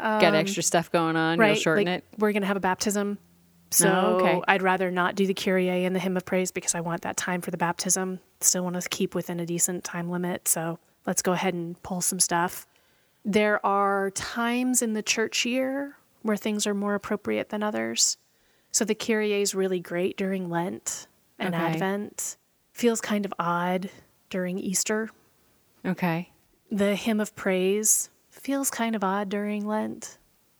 Um, 0.00 0.20
Got 0.22 0.34
extra 0.34 0.62
stuff 0.62 0.90
going 0.90 1.14
on. 1.16 1.38
right? 1.38 1.48
You'll 1.48 1.56
shorten 1.60 1.84
Like, 1.84 1.98
it. 1.98 2.04
We're 2.18 2.32
going 2.32 2.40
to 2.40 2.46
have 2.48 2.56
a 2.56 2.60
baptism. 2.60 3.18
So 3.70 3.88
Oh, 3.88 4.16
okay. 4.24 4.40
I'd 4.48 4.62
rather 4.62 4.90
not 4.90 5.14
do 5.14 5.26
the 5.26 5.34
Kyrie 5.34 5.68
and 5.84 5.94
the 5.94 6.00
hymn 6.00 6.16
of 6.16 6.24
praise 6.24 6.50
because 6.50 6.74
I 6.74 6.80
want 6.80 7.02
that 7.02 7.18
time 7.18 7.42
for 7.42 7.50
the 7.50 7.58
baptism. 7.58 8.18
Still 8.40 8.64
want 8.64 8.80
to 8.80 8.88
keep 8.88 9.14
within 9.14 9.38
a 9.40 9.44
decent 9.46 9.84
time 9.84 10.08
limit. 10.10 10.48
So 10.48 10.78
let's 11.06 11.20
go 11.20 11.32
ahead 11.32 11.52
and 11.52 11.80
pull 11.82 12.00
some 12.00 12.18
stuff. 12.18 12.66
There 13.26 13.64
are 13.64 14.10
times 14.12 14.80
in 14.80 14.94
the 14.94 15.02
church 15.02 15.44
year 15.44 15.96
where 16.22 16.36
things 16.38 16.66
are 16.66 16.72
more 16.74 16.94
appropriate 16.94 17.50
than 17.50 17.62
others. 17.62 18.16
So 18.72 18.86
the 18.86 18.94
Kyrie 18.94 19.42
is 19.42 19.54
really 19.54 19.80
great 19.80 20.16
during 20.16 20.48
Lent 20.48 21.06
and 21.38 21.54
Okay. 21.54 21.62
Advent. 21.64 22.36
Feels 22.80 23.02
kind 23.02 23.26
of 23.26 23.34
odd 23.38 23.90
during 24.30 24.58
Easter. 24.58 25.10
Okay. 25.84 26.30
The 26.70 26.96
hymn 26.96 27.20
of 27.20 27.36
praise 27.36 28.08
feels 28.30 28.70
kind 28.70 28.96
of 28.96 29.04
odd 29.04 29.28
during 29.28 29.66
Lent. 29.66 30.16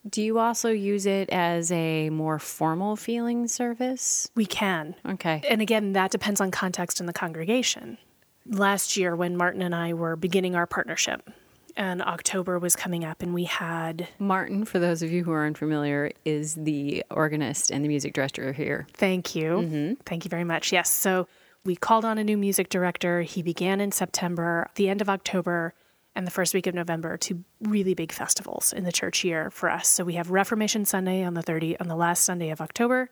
Do 0.06 0.20
you 0.20 0.38
also 0.38 0.68
use 0.68 1.06
it 1.06 1.30
as 1.30 1.72
a 1.72 2.10
more 2.10 2.38
formal 2.38 2.96
feeling 2.96 3.48
service? 3.48 4.30
We 4.34 4.44
can. 4.44 4.96
Okay. 5.08 5.40
And 5.48 5.62
again, 5.62 5.94
that 5.94 6.10
depends 6.10 6.42
on 6.42 6.50
context 6.50 7.00
in 7.00 7.06
the 7.06 7.14
congregation. 7.14 7.96
Last 8.44 8.98
year, 8.98 9.16
when 9.16 9.34
Martin 9.34 9.62
and 9.62 9.74
I 9.74 9.94
were 9.94 10.14
beginning 10.14 10.54
our 10.54 10.66
partnership, 10.66 11.30
and 11.74 12.02
October 12.02 12.58
was 12.58 12.76
coming 12.76 13.02
up, 13.02 13.22
and 13.22 13.32
we 13.32 13.44
had, 13.44 14.08
Martin, 14.18 14.66
for 14.66 14.78
those 14.78 15.00
of 15.00 15.10
you 15.10 15.24
who 15.24 15.32
are 15.32 15.46
unfamiliar, 15.46 16.10
is 16.26 16.54
the 16.54 17.02
organist 17.10 17.70
and 17.70 17.82
the 17.82 17.88
music 17.88 18.12
director 18.12 18.52
here. 18.52 18.86
thank 18.92 19.34
you. 19.34 19.52
Mm-hmm. 19.52 19.94
Thank 20.04 20.26
you 20.26 20.28
very 20.28 20.44
much. 20.44 20.70
Yes. 20.70 20.90
So 20.90 21.26
we 21.64 21.76
called 21.76 22.04
on 22.04 22.18
a 22.18 22.24
new 22.24 22.36
music 22.36 22.68
director. 22.68 23.22
He 23.22 23.42
began 23.42 23.80
in 23.80 23.92
September, 23.92 24.68
the 24.76 24.88
end 24.88 25.00
of 25.00 25.08
October, 25.08 25.74
and 26.14 26.26
the 26.26 26.30
first 26.30 26.54
week 26.54 26.66
of 26.66 26.74
November, 26.74 27.16
two 27.16 27.44
really 27.60 27.94
big 27.94 28.12
festivals 28.12 28.72
in 28.72 28.84
the 28.84 28.92
church 28.92 29.24
year 29.24 29.50
for 29.50 29.70
us. 29.70 29.88
So 29.88 30.04
we 30.04 30.14
have 30.14 30.30
Reformation 30.30 30.84
Sunday 30.84 31.22
on 31.22 31.34
the 31.34 31.42
30, 31.42 31.78
on 31.78 31.88
the 31.88 31.96
last 31.96 32.24
Sunday 32.24 32.50
of 32.50 32.60
October, 32.60 33.10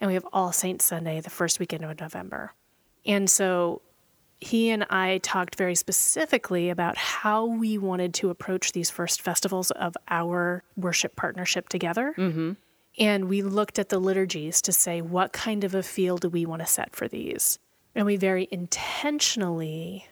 and 0.00 0.08
we 0.08 0.14
have 0.14 0.26
All 0.32 0.52
Saints 0.52 0.84
Sunday, 0.84 1.20
the 1.20 1.30
first 1.30 1.58
weekend 1.58 1.84
of 1.84 2.00
November. 2.00 2.52
And 3.04 3.28
so 3.30 3.82
he 4.38 4.70
and 4.70 4.84
I 4.90 5.18
talked 5.18 5.56
very 5.56 5.74
specifically 5.74 6.68
about 6.70 6.96
how 6.96 7.46
we 7.46 7.78
wanted 7.78 8.14
to 8.14 8.30
approach 8.30 8.72
these 8.72 8.90
first 8.90 9.22
festivals 9.22 9.70
of 9.72 9.96
our 10.08 10.62
worship 10.76 11.16
partnership 11.16 11.68
together. 11.68 12.14
Mm-hmm. 12.16 12.52
And 12.98 13.28
we 13.28 13.42
looked 13.42 13.78
at 13.78 13.88
the 13.88 13.98
liturgies 13.98 14.62
to 14.62 14.72
say, 14.72 15.00
what 15.00 15.32
kind 15.32 15.64
of 15.64 15.74
a 15.74 15.82
feel 15.82 16.16
do 16.18 16.28
we 16.28 16.46
want 16.46 16.62
to 16.62 16.66
set 16.66 16.94
for 16.94 17.08
these? 17.08 17.58
And 17.96 18.04
we 18.04 18.16
very 18.16 18.46
intentionally, 18.50 20.06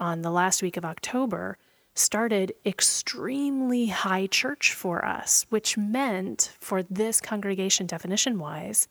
on 0.00 0.22
the 0.22 0.30
last 0.30 0.62
week 0.62 0.76
of 0.76 0.84
October, 0.84 1.56
started 1.94 2.52
extremely 2.66 3.86
high 3.86 4.26
church 4.26 4.74
for 4.74 5.04
us, 5.04 5.46
which 5.48 5.78
meant 5.78 6.52
for 6.60 6.82
this 6.82 7.20
congregation 7.20 7.86
definition 7.86 8.38
wise, 8.40 8.88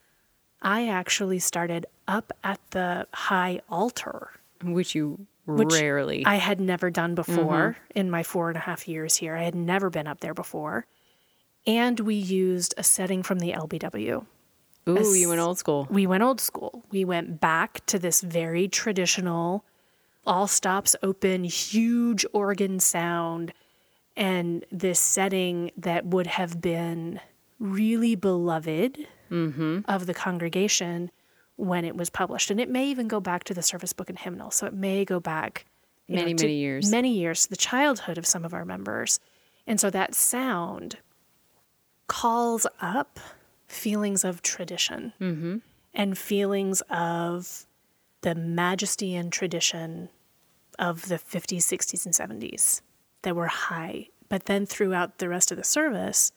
I 0.62 0.88
actually 0.88 1.40
started 1.40 1.86
up 2.08 2.32
at 2.44 2.60
the 2.72 3.08
high 3.14 3.60
altar 3.70 4.32
Which 4.64 4.96
you 4.96 5.28
which 5.46 5.74
rarely. 5.74 6.26
I 6.26 6.36
had 6.36 6.60
never 6.60 6.90
done 6.90 7.14
before 7.14 7.78
mm-hmm. 7.78 8.00
in 8.00 8.10
my 8.10 8.24
four 8.24 8.50
and 8.50 8.58
a 8.58 8.62
half 8.62 8.88
years 8.88 9.16
here. 9.16 9.36
I 9.36 9.44
had 9.44 9.56
never 9.56 9.90
been 9.90 10.08
up 10.08 10.20
there 10.20 10.34
before. 10.34 10.86
And 11.66 12.00
we 12.00 12.16
used 12.16 12.74
a 12.78 12.84
setting 12.84 13.24
from 13.24 13.40
the 13.40 13.52
LBW. 13.52 14.26
Ooh, 14.88 15.14
you 15.14 15.30
went 15.30 15.42
old 15.42 15.58
school. 15.58 15.88
We 15.90 16.08
went 16.08 16.24
old 16.24 16.40
school. 16.40 16.84
We 16.92 17.06
went 17.06 17.40
back 17.40 17.86
to 17.88 18.00
this 18.00 18.22
very 18.22 18.68
traditional, 18.68 19.66
all 20.26 20.48
stops 20.48 20.96
open, 21.04 21.44
huge 21.44 22.26
organ 22.34 22.80
sound, 22.80 23.54
and 24.16 24.66
this 24.72 25.00
setting 25.00 25.72
that 25.78 26.06
would 26.06 26.28
have 26.28 26.60
been 26.62 27.20
really 27.60 28.16
beloved 28.16 29.08
mm-hmm. 29.32 29.80
of 29.86 30.06
the 30.06 30.14
congregation 30.14 31.12
when 31.56 31.86
it 31.86 31.96
was 31.96 32.10
published. 32.10 32.52
And 32.52 32.60
it 32.60 32.70
may 32.70 32.88
even 32.88 33.08
go 33.08 33.20
back 33.20 33.44
to 33.46 33.54
the 33.54 33.62
service 33.62 33.94
book 33.94 34.10
and 34.10 34.18
hymnal. 34.18 34.52
So 34.52 34.66
it 34.68 34.74
may 34.74 35.06
go 35.06 35.20
back 35.20 35.66
Many, 36.08 36.34
to 36.36 36.46
many 36.46 36.56
years. 36.56 36.90
Many 36.90 37.14
years 37.14 37.44
to 37.44 37.50
the 37.50 37.58
childhood 37.58 38.18
of 38.18 38.26
some 38.26 38.46
of 38.46 38.54
our 38.54 38.64
members. 38.64 39.20
And 39.66 39.80
so 39.80 39.90
that 39.90 40.16
sound 40.16 40.98
calls 42.08 42.66
up 42.80 43.20
feelings 43.68 44.24
of 44.24 44.42
tradition 44.42 45.14
mm-hmm. 45.20 45.58
and 45.94 46.18
feelings 46.18 46.82
of 46.90 47.66
the 48.22 48.36
majesty 48.36 49.16
and 49.16 49.32
tradition 49.32 50.10
of 50.80 51.08
the 51.08 51.16
50s, 51.16 51.58
60s, 51.58 52.06
and 52.06 52.42
70s 52.42 52.82
that 53.24 53.36
were 53.36 53.48
high. 53.48 54.08
But 54.30 54.46
then 54.46 54.66
throughout 54.66 55.18
the 55.18 55.30
rest 55.30 55.52
of 55.52 55.58
the 55.58 55.64
service, 55.64 56.32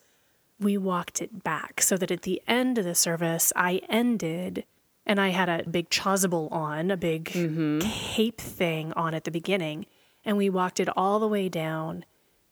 we 0.58 0.76
walked 0.76 1.22
it 1.22 1.42
back 1.42 1.80
so 1.80 1.96
that 1.96 2.10
at 2.10 2.22
the 2.22 2.42
end 2.46 2.78
of 2.78 2.84
the 2.84 2.94
service, 2.94 3.52
I 3.56 3.80
ended 3.88 4.64
and 5.06 5.20
I 5.20 5.28
had 5.28 5.48
a 5.48 5.68
big 5.68 5.90
chasuble 5.90 6.52
on, 6.52 6.90
a 6.90 6.96
big 6.96 7.24
mm-hmm. 7.24 7.80
cape 7.80 8.40
thing 8.40 8.92
on 8.92 9.14
at 9.14 9.24
the 9.24 9.30
beginning. 9.30 9.86
And 10.24 10.36
we 10.36 10.50
walked 10.50 10.78
it 10.78 10.88
all 10.96 11.18
the 11.18 11.28
way 11.28 11.48
down 11.48 12.04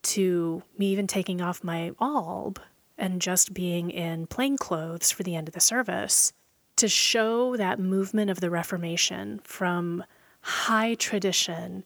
to 0.03 0.63
me 0.77 0.87
even 0.87 1.07
taking 1.07 1.41
off 1.41 1.63
my 1.63 1.93
alb 2.01 2.59
and 2.99 3.23
just 3.23 3.55
being 3.55 3.91
in 3.91 4.27
plain 4.27 4.59
clothes 4.59 5.11
for 5.11 5.23
the 5.23 5.37
end 5.37 5.49
of 5.49 5.55
the 5.55 5.61
service 5.61 6.33
to 6.77 6.89
show 6.89 7.57
that 7.57 7.79
movement 7.79 8.31
of 8.31 8.41
the 8.41 8.51
Reformation 8.51 9.41
from 9.45 10.05
high 10.41 10.95
tradition 10.95 11.85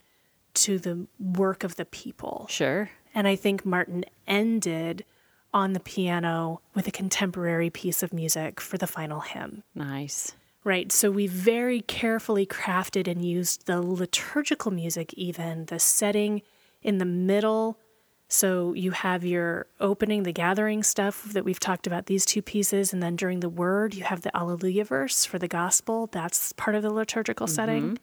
to 0.55 0.79
the 0.79 1.07
work 1.19 1.65
of 1.65 1.77
the 1.77 1.85
people. 1.85 2.47
Sure. 2.51 2.91
And 3.15 3.29
I 3.29 3.37
think 3.37 3.65
Martin 3.65 4.05
ended 4.27 5.05
on 5.55 5.73
the 5.73 5.81
piano 5.81 6.61
with 6.75 6.87
a 6.87 6.91
contemporary 6.91 7.71
piece 7.71 8.03
of 8.03 8.13
music 8.13 8.61
for 8.61 8.79
the 8.79 8.87
final 8.87 9.21
hymn. 9.21 9.63
Nice. 9.75 10.33
Right. 10.65 10.93
So 10.93 11.11
we 11.11 11.27
very 11.27 11.81
carefully 11.81 12.47
crafted 12.47 13.11
and 13.11 13.25
used 13.25 13.67
the 13.67 13.83
liturgical 13.83 14.71
music, 14.71 15.13
even 15.15 15.67
the 15.67 15.79
setting 15.79 16.43
in 16.83 16.99
the 16.99 17.05
middle. 17.05 17.79
So 18.33 18.73
you 18.73 18.93
have 18.93 19.27
your 19.27 19.67
opening, 19.79 20.23
the 20.23 20.33
gathering 20.33 20.83
stuff 20.83 21.23
that 21.35 21.45
we've 21.45 21.61
talked 21.61 21.87
about, 21.87 22.07
these 22.07 22.25
two 22.25 22.41
pieces. 22.41 22.93
And 22.95 23.03
then 23.03 23.15
during 23.15 23.41
the 23.41 23.49
word, 23.51 23.95
you 23.95 24.05
have 24.05 24.23
the 24.23 24.35
Alleluia 24.35 24.85
verse 24.85 25.27
for 25.27 25.39
the 25.39 25.49
gospel. 25.49 26.09
That's 26.11 26.53
part 26.53 26.75
of 26.75 26.83
the 26.83 26.91
liturgical 26.91 27.47
setting. 27.47 27.99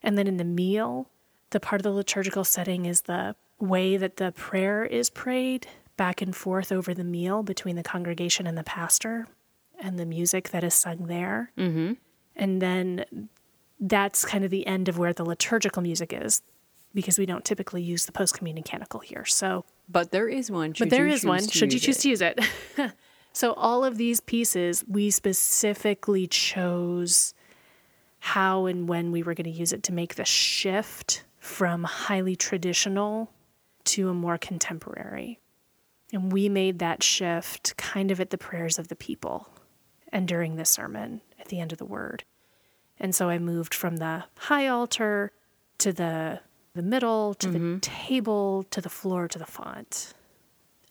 And 0.00 0.16
then 0.16 0.28
in 0.28 0.36
the 0.36 0.44
meal, 0.44 1.08
the 1.50 1.58
part 1.58 1.80
of 1.80 1.82
the 1.82 1.90
liturgical 1.90 2.44
setting 2.44 2.86
is 2.86 3.02
the 3.02 3.34
way 3.58 3.96
that 3.96 4.16
the 4.16 4.30
prayer 4.30 4.84
is 4.84 5.10
prayed 5.10 5.66
back 5.96 6.22
and 6.22 6.36
forth 6.36 6.70
over 6.70 6.94
the 6.94 7.02
meal 7.02 7.42
between 7.42 7.74
the 7.74 7.82
congregation 7.82 8.46
and 8.46 8.56
the 8.56 8.64
pastor 8.64 9.26
and 9.80 9.98
the 9.98 10.06
music 10.06 10.50
that 10.50 10.62
is 10.62 10.74
sung 10.74 11.08
there. 11.08 11.50
Mm-hmm. 11.58 11.94
And 12.36 12.62
then 12.62 13.28
that's 13.80 14.24
kind 14.24 14.44
of 14.44 14.50
the 14.52 14.68
end 14.68 14.88
of 14.88 14.98
where 14.98 15.12
the 15.12 15.24
liturgical 15.24 15.82
music 15.82 16.12
is 16.12 16.42
because 16.94 17.18
we 17.18 17.26
don't 17.26 17.44
typically 17.44 17.82
use 17.82 18.06
the 18.06 18.12
post 18.12 18.34
communion 18.36 18.62
canticle 18.62 19.00
here. 19.00 19.24
So, 19.24 19.64
But 19.88 20.10
there 20.12 20.28
is 20.28 20.50
one. 20.50 20.74
but 20.78 20.90
there 20.90 21.06
is 21.06 21.24
one, 21.24 21.46
should 21.48 21.72
you 21.72 21.80
choose 21.80 21.98
to 21.98 22.08
use 22.08 22.20
it. 22.22 22.40
so, 23.32 23.52
all 23.54 23.84
of 23.84 23.98
these 23.98 24.20
pieces, 24.20 24.84
we 24.86 25.10
specifically 25.10 26.26
chose 26.26 27.34
how 28.20 28.66
and 28.66 28.88
when 28.88 29.12
we 29.12 29.22
were 29.22 29.34
going 29.34 29.44
to 29.44 29.50
use 29.50 29.72
it 29.72 29.82
to 29.82 29.92
make 29.92 30.14
the 30.14 30.24
shift 30.24 31.24
from 31.38 31.84
highly 31.84 32.34
traditional 32.34 33.30
to 33.84 34.08
a 34.08 34.14
more 34.14 34.38
contemporary. 34.38 35.38
And 36.12 36.32
we 36.32 36.48
made 36.48 36.78
that 36.78 37.02
shift 37.02 37.76
kind 37.76 38.10
of 38.10 38.20
at 38.20 38.30
the 38.30 38.38
prayers 38.38 38.78
of 38.78 38.88
the 38.88 38.96
people 38.96 39.50
and 40.10 40.26
during 40.26 40.56
the 40.56 40.64
sermon 40.64 41.20
at 41.38 41.48
the 41.48 41.60
end 41.60 41.72
of 41.72 41.78
the 41.78 41.84
word. 41.84 42.24
And 42.98 43.14
so 43.14 43.28
I 43.28 43.38
moved 43.38 43.74
from 43.74 43.96
the 43.96 44.24
high 44.38 44.68
altar 44.68 45.32
to 45.78 45.92
the 45.92 46.40
the 46.74 46.82
middle 46.82 47.34
to 47.34 47.48
the 47.50 47.78
table 47.80 48.64
to 48.70 48.80
the 48.80 48.88
floor 48.88 49.28
to 49.28 49.38
the 49.38 49.46
font. 49.46 50.12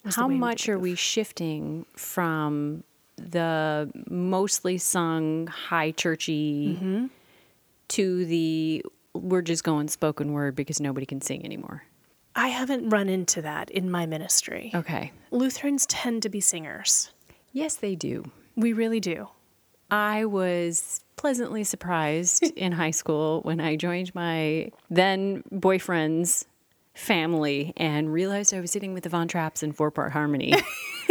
the 0.03 0.11
How 0.11 0.27
we 0.27 0.35
much 0.35 0.69
are 0.69 0.79
we 0.79 0.95
shifting 0.95 1.85
from 1.95 2.83
the 3.17 3.91
mostly 4.09 4.77
sung 4.77 5.47
high 5.47 5.91
churchy 5.91 6.77
Mm-hmm. 6.81 7.05
to 7.89 8.25
the 8.25 8.83
we're 9.13 9.41
just 9.43 9.63
going 9.63 9.87
spoken 9.89 10.31
word 10.33 10.55
because 10.55 10.79
nobody 10.79 11.05
can 11.05 11.21
sing 11.21 11.45
anymore? 11.45 11.83
I 12.35 12.47
haven't 12.47 12.89
run 12.89 13.09
into 13.09 13.43
that 13.43 13.69
in 13.69 13.91
my 13.91 14.07
ministry. 14.07 14.71
Okay. 14.73 15.11
Lutherans 15.29 15.85
tend 15.85 16.23
to 16.23 16.29
be 16.29 16.39
singers. 16.41 17.11
Yes, 17.51 17.75
they 17.75 17.93
do. 17.95 18.23
We 18.55 18.73
really 18.73 18.99
do. 18.99 19.27
I 19.93 20.25
was 20.25 21.01
pleasantly 21.17 21.63
surprised 21.63 22.43
in 22.55 22.71
high 22.71 22.91
school 22.91 23.41
when 23.43 23.61
I 23.61 23.75
joined 23.75 24.13
my 24.15 24.71
then 24.89 25.43
boyfriend's 25.51 26.45
family 26.95 27.73
and 27.77 28.11
realized 28.11 28.55
I 28.55 28.59
was 28.59 28.71
sitting 28.71 28.93
with 28.93 29.03
the 29.03 29.09
Von 29.09 29.27
Trapps 29.27 29.61
in 29.61 29.71
four 29.71 29.91
part 29.91 30.11
harmony 30.11 30.53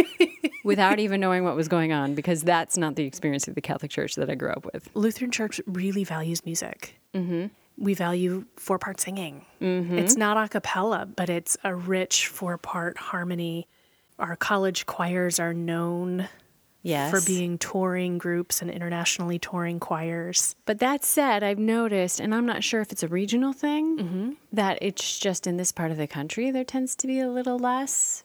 without 0.65 0.99
even 0.99 1.21
knowing 1.21 1.45
what 1.45 1.55
was 1.55 1.69
going 1.69 1.93
on 1.93 2.13
because 2.13 2.41
that's 2.41 2.77
not 2.77 2.95
the 2.95 3.05
experience 3.05 3.47
of 3.47 3.55
the 3.55 3.61
Catholic 3.61 3.89
Church 3.89 4.15
that 4.15 4.29
I 4.29 4.35
grew 4.35 4.51
up 4.51 4.65
with. 4.73 4.89
Lutheran 4.95 5.31
Church 5.31 5.61
really 5.65 6.03
values 6.03 6.45
music. 6.45 6.99
Mm-hmm. 7.13 7.47
We 7.77 7.93
value 7.93 8.45
four 8.57 8.79
part 8.79 8.99
singing. 8.99 9.45
It's 9.61 10.17
not 10.17 10.35
a 10.35 10.49
cappella, 10.49 11.05
but 11.05 11.29
it's 11.29 11.55
a 11.63 11.73
rich 11.73 12.27
four 12.27 12.57
part 12.57 12.97
harmony. 12.97 13.67
Our 14.19 14.35
college 14.35 14.85
choirs 14.85 15.39
are 15.39 15.53
known 15.53 16.27
Yes. 16.85 17.09
for 17.11 17.21
being 17.25 17.57
touring 17.57 18.17
groups 18.17 18.61
and 18.61 18.69
internationally 18.69 19.39
touring 19.39 19.79
choirs. 19.79 20.55
But 20.65 20.79
that 20.79 21.05
said, 21.05 21.41
I've 21.41 21.57
noticed, 21.57 22.19
and 22.19 22.35
I'm 22.35 22.45
not 22.45 22.61
sure 22.63 22.81
if 22.81 22.91
it's 22.91 23.03
a 23.03 23.07
regional 23.07 23.53
thing, 23.53 24.35
that 24.51 24.79
it's 24.81 25.17
just 25.17 25.47
in 25.47 25.55
this 25.57 25.71
part 25.71 25.91
of 25.91 25.97
the 25.97 26.07
country 26.07 26.51
there 26.51 26.65
tends 26.65 26.93
to 26.97 27.07
be 27.07 27.19
a 27.21 27.29
little 27.29 27.57
less. 27.57 28.23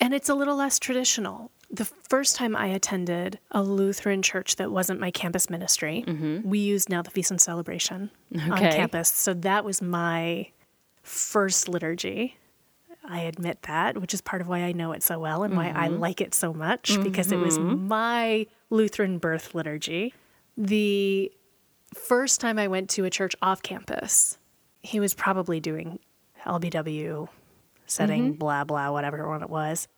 And 0.00 0.14
it's 0.14 0.28
a 0.28 0.34
little 0.34 0.54
less 0.56 0.78
traditional. 0.78 1.50
The 1.68 1.84
first 1.84 2.36
time 2.36 2.54
I 2.54 2.68
attended 2.68 3.40
a 3.50 3.60
Lutheran 3.62 4.22
church 4.22 4.54
that 4.54 4.70
wasn't 4.70 5.00
my 5.00 5.10
campus 5.10 5.50
ministry, 5.50 6.04
we 6.44 6.60
used 6.60 6.88
now 6.88 7.02
the 7.02 7.10
Feast 7.10 7.32
and 7.32 7.40
Celebration 7.40 8.10
on 8.32 8.38
Mm-hmm. 8.40 8.54
Campus. 8.70 9.08
So 9.12 9.34
that 9.34 9.64
was 9.64 9.82
my 9.82 10.48
first 11.02 11.68
liturgy. 11.68 12.36
I 13.08 13.20
admit 13.20 13.62
that, 13.62 14.00
which 14.00 14.14
is 14.14 14.20
part 14.20 14.42
of 14.42 14.48
why 14.48 14.60
I 14.60 14.72
know 14.72 14.92
it 14.92 15.02
so 15.02 15.18
well 15.18 15.42
and 15.42 15.56
why 15.56 15.66
Mm-hmm. 15.66 15.78
I 15.78 15.88
like 15.88 16.20
it 16.20 16.34
so 16.34 16.52
much 16.52 16.98
because 17.02 17.32
it 17.32 17.38
was 17.38 17.58
mm-hmm. 17.58 17.88
my 17.88 18.46
Lutheran 18.70 19.18
birth 19.18 19.54
liturgy. 19.54 20.14
The 20.56 21.32
first 21.94 22.40
time 22.40 22.58
I 22.58 22.68
went 22.68 22.90
to 22.90 23.04
a 23.04 23.10
church 23.10 23.34
off 23.42 23.62
campus, 23.62 24.38
he 24.80 25.00
was 25.00 25.14
probably 25.14 25.60
doing 25.60 25.98
LBW 26.44 27.28
setting, 27.86 28.30
mm-hmm. 28.30 28.38
blah, 28.38 28.64
blah, 28.64 28.90
whatever 28.90 29.28
one 29.28 29.42
it 29.42 29.50
was. 29.50 29.88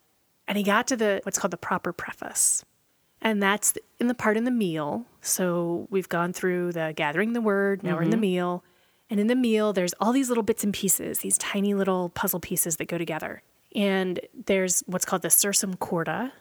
And 0.47 0.57
he 0.57 0.65
got 0.65 0.87
to 0.89 0.97
the 0.97 1.21
what's 1.25 1.39
called 1.39 1.51
the 1.51 1.59
proper 1.59 1.93
preface. 1.93 2.65
And 3.21 3.43
that's 3.43 3.75
in 3.99 4.07
the 4.07 4.15
part 4.15 4.37
in 4.37 4.45
the 4.45 4.51
meal. 4.51 5.05
So 5.21 5.87
we've 5.91 6.09
gone 6.09 6.33
through 6.33 6.73
the 6.73 6.93
gathering 6.97 7.33
the 7.33 7.41
word, 7.41 7.83
now 7.83 7.97
we're 7.97 8.03
in 8.03 8.11
the 8.11 8.17
mm-hmm. 8.17 8.21
meal. 8.23 8.65
And 9.11 9.19
in 9.19 9.27
the 9.27 9.37
meal, 9.37 9.73
there's 9.73 9.95
all 10.01 10.13
these 10.13 10.29
little 10.29 10.43
bits 10.45 10.65
and 10.65 10.73
pieces, 10.75 11.21
these 11.21 11.39
tiny 11.39 11.75
little 11.75 12.11
puzzle 12.11 12.41
pieces 12.41 12.77
that 12.77 12.89
go 12.89 12.99
together. 12.99 13.43
And 13.75 14.21
there's 14.47 14.83
what's 14.87 15.05
called 15.05 15.23
the 15.23 15.29
sursum 15.29 15.79
corda. 15.79 16.33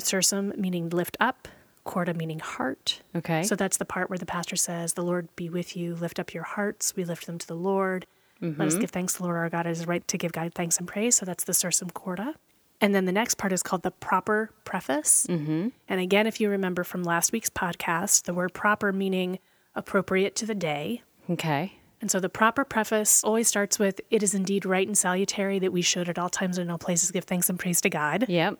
Sursum 0.00 0.56
meaning 0.56 0.90
lift 0.90 1.16
up, 1.18 1.48
corda 1.84 2.14
meaning 2.14 2.38
heart. 2.38 3.02
Okay. 3.16 3.42
So 3.42 3.56
that's 3.56 3.78
the 3.78 3.84
part 3.84 4.10
where 4.10 4.18
the 4.18 4.26
pastor 4.26 4.56
says, 4.56 4.92
The 4.94 5.02
Lord 5.02 5.28
be 5.34 5.48
with 5.48 5.76
you, 5.76 5.94
lift 5.94 6.18
up 6.20 6.32
your 6.34 6.44
hearts. 6.44 6.94
We 6.94 7.04
lift 7.04 7.26
them 7.26 7.38
to 7.38 7.46
the 7.46 7.56
Lord. 7.56 8.06
Let 8.40 8.68
us 8.68 8.76
give 8.76 8.90
thanks 8.90 9.14
to 9.14 9.18
the 9.18 9.24
Lord 9.24 9.36
our 9.36 9.48
God. 9.48 9.66
It 9.66 9.70
is 9.70 9.86
right 9.88 10.06
to 10.06 10.16
give 10.16 10.30
God 10.30 10.52
thanks 10.54 10.78
and 10.78 10.86
praise. 10.86 11.16
So 11.16 11.26
that's 11.26 11.42
the 11.42 11.52
sursum 11.52 11.92
corda. 11.92 12.34
And 12.80 12.94
then 12.94 13.04
the 13.04 13.10
next 13.10 13.34
part 13.34 13.52
is 13.52 13.64
called 13.64 13.82
the 13.82 13.90
proper 13.90 14.50
preface. 14.64 15.26
Mm-hmm. 15.28 15.70
And 15.88 16.00
again, 16.00 16.28
if 16.28 16.40
you 16.40 16.48
remember 16.48 16.84
from 16.84 17.02
last 17.02 17.32
week's 17.32 17.50
podcast, 17.50 18.24
the 18.24 18.34
word 18.34 18.54
proper 18.54 18.92
meaning 18.92 19.40
appropriate 19.74 20.36
to 20.36 20.46
the 20.46 20.54
day. 20.54 21.02
okay. 21.28 21.72
And 22.00 22.10
so 22.10 22.20
the 22.20 22.28
proper 22.28 22.64
preface 22.64 23.24
always 23.24 23.48
starts 23.48 23.78
with, 23.78 24.00
It 24.10 24.22
is 24.22 24.34
indeed 24.34 24.64
right 24.64 24.86
and 24.86 24.96
salutary 24.96 25.58
that 25.58 25.72
we 25.72 25.82
should 25.82 26.08
at 26.08 26.18
all 26.18 26.28
times 26.28 26.58
and 26.58 26.66
in 26.66 26.70
all 26.70 26.78
places 26.78 27.10
give 27.10 27.24
thanks 27.24 27.50
and 27.50 27.58
praise 27.58 27.80
to 27.80 27.90
God. 27.90 28.26
Yep. 28.28 28.58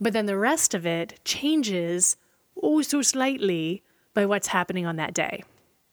But 0.00 0.12
then 0.12 0.26
the 0.26 0.38
rest 0.38 0.74
of 0.74 0.86
it 0.86 1.20
changes 1.24 2.16
oh 2.60 2.82
so 2.82 3.02
slightly 3.02 3.82
by 4.14 4.26
what's 4.26 4.48
happening 4.48 4.86
on 4.86 4.96
that 4.96 5.14
day. 5.14 5.44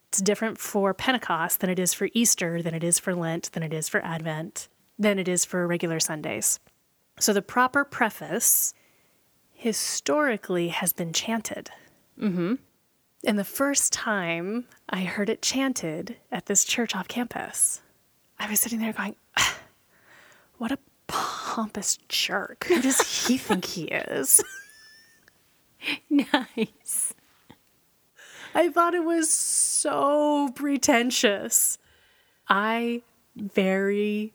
It's 0.10 0.22
different 0.22 0.58
for 0.58 0.94
Pentecost 0.94 1.60
than 1.60 1.70
it 1.70 1.80
is 1.80 1.94
for 1.94 2.10
Easter, 2.14 2.62
than 2.62 2.74
it 2.74 2.84
is 2.84 2.98
for 2.98 3.14
Lent, 3.14 3.52
than 3.52 3.62
it 3.62 3.74
is 3.74 3.90
for 3.90 4.04
Advent, 4.04 4.70
than 4.98 5.20
it 5.20 5.28
is 5.28 5.46
for 5.46 5.68
regular 5.68 6.00
Sundays. 6.00 6.60
So 7.20 7.34
the 7.34 7.42
proper 7.42 7.84
preface 7.84 8.74
historically 9.54 10.70
has 10.70 10.94
been 10.94 11.14
chanted. 11.14 11.70
Mm-hmm. 12.20 12.56
And 13.26 13.38
the 13.38 13.44
first 13.44 13.92
time 13.92 14.66
I 14.90 15.02
heard 15.04 15.30
it 15.30 15.42
chanted 15.42 16.18
at 16.32 16.46
this 16.46 16.64
church 16.64 16.96
off 16.96 17.08
campus, 17.08 17.82
I 18.40 18.50
was 18.50 18.60
sitting 18.60 18.80
there 18.80 18.94
going, 18.94 19.16
what 20.58 20.72
a 20.72 20.80
pompous 21.08 21.98
jerk. 22.10 22.66
Who 22.66 22.82
does 22.82 23.28
he 23.28 23.38
think 23.38 23.66
he 23.66 23.86
is? 23.86 24.44
Nice. 26.10 27.14
I 28.54 28.70
thought 28.70 28.94
it 28.96 29.04
was 29.04 29.30
so 29.32 30.50
pretentious. 30.56 31.78
I 32.50 33.04
very, 33.36 34.34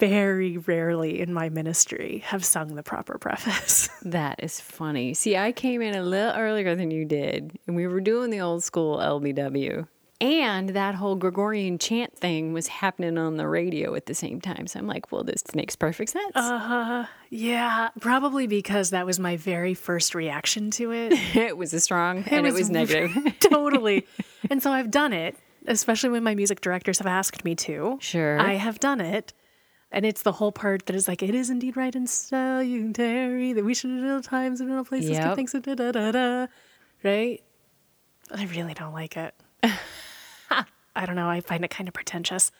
very 0.00 0.56
rarely 0.58 1.20
in 1.20 1.32
my 1.32 1.48
ministry 1.48 2.24
have 2.26 2.44
sung 2.44 2.74
the 2.74 2.82
proper 2.82 3.18
preface. 3.18 3.88
That 4.02 4.42
is 4.42 4.60
funny. 4.60 5.14
See, 5.14 5.36
I 5.36 5.52
came 5.52 5.82
in 5.82 5.94
a 5.94 6.02
little 6.02 6.32
earlier 6.32 6.74
than 6.74 6.90
you 6.90 7.04
did, 7.04 7.58
and 7.66 7.76
we 7.76 7.86
were 7.86 8.00
doing 8.00 8.30
the 8.30 8.40
old 8.40 8.64
school 8.64 8.96
LBW. 8.96 9.86
And 10.22 10.70
that 10.70 10.94
whole 10.94 11.16
Gregorian 11.16 11.78
chant 11.78 12.16
thing 12.16 12.52
was 12.52 12.66
happening 12.66 13.16
on 13.16 13.36
the 13.36 13.48
radio 13.48 13.94
at 13.94 14.04
the 14.06 14.14
same 14.14 14.40
time. 14.40 14.66
So 14.66 14.78
I'm 14.78 14.86
like, 14.86 15.10
well, 15.10 15.24
this 15.24 15.42
makes 15.54 15.76
perfect 15.76 16.10
sense. 16.10 16.32
Uh 16.34 16.58
huh. 16.58 17.04
yeah, 17.30 17.88
probably 18.00 18.46
because 18.46 18.90
that 18.90 19.06
was 19.06 19.18
my 19.18 19.36
very 19.36 19.72
first 19.72 20.14
reaction 20.14 20.70
to 20.72 20.92
it. 20.92 21.12
it 21.36 21.56
was 21.56 21.72
a 21.72 21.80
strong 21.80 22.24
and 22.24 22.46
it 22.46 22.52
was 22.52 22.68
negative. 22.68 23.38
totally. 23.40 24.06
And 24.50 24.62
so 24.62 24.72
I've 24.72 24.90
done 24.90 25.12
it, 25.14 25.36
especially 25.66 26.10
when 26.10 26.22
my 26.22 26.34
music 26.34 26.60
directors 26.60 26.98
have 26.98 27.06
asked 27.06 27.44
me 27.44 27.54
to. 27.56 27.96
Sure. 28.00 28.38
I 28.38 28.54
have 28.54 28.78
done 28.78 29.00
it. 29.00 29.32
And 29.92 30.06
it's 30.06 30.22
the 30.22 30.32
whole 30.32 30.52
part 30.52 30.86
that 30.86 30.94
is 30.94 31.08
like, 31.08 31.22
it 31.22 31.34
is 31.34 31.50
indeed 31.50 31.76
right 31.76 31.94
and 31.94 32.08
salutary 32.08 33.52
that 33.52 33.64
we 33.64 33.74
should 33.74 33.90
at 34.04 34.10
all 34.10 34.22
times 34.22 34.60
and 34.60 34.70
in 34.70 34.76
all 34.76 34.84
places 34.84 35.10
Yep. 35.10 35.24
give 35.24 35.34
thanks 35.36 35.54
and 35.54 35.64
da 35.64 35.74
da 35.74 35.90
da 35.92 36.12
da. 36.12 36.46
Right? 37.02 37.42
I 38.32 38.44
really 38.46 38.74
don't 38.74 38.92
like 38.92 39.16
it. 39.16 39.34
I 40.96 41.06
don't 41.06 41.16
know. 41.16 41.28
I 41.28 41.40
find 41.40 41.64
it 41.64 41.70
kind 41.70 41.88
of 41.88 41.94
pretentious. 41.94 42.50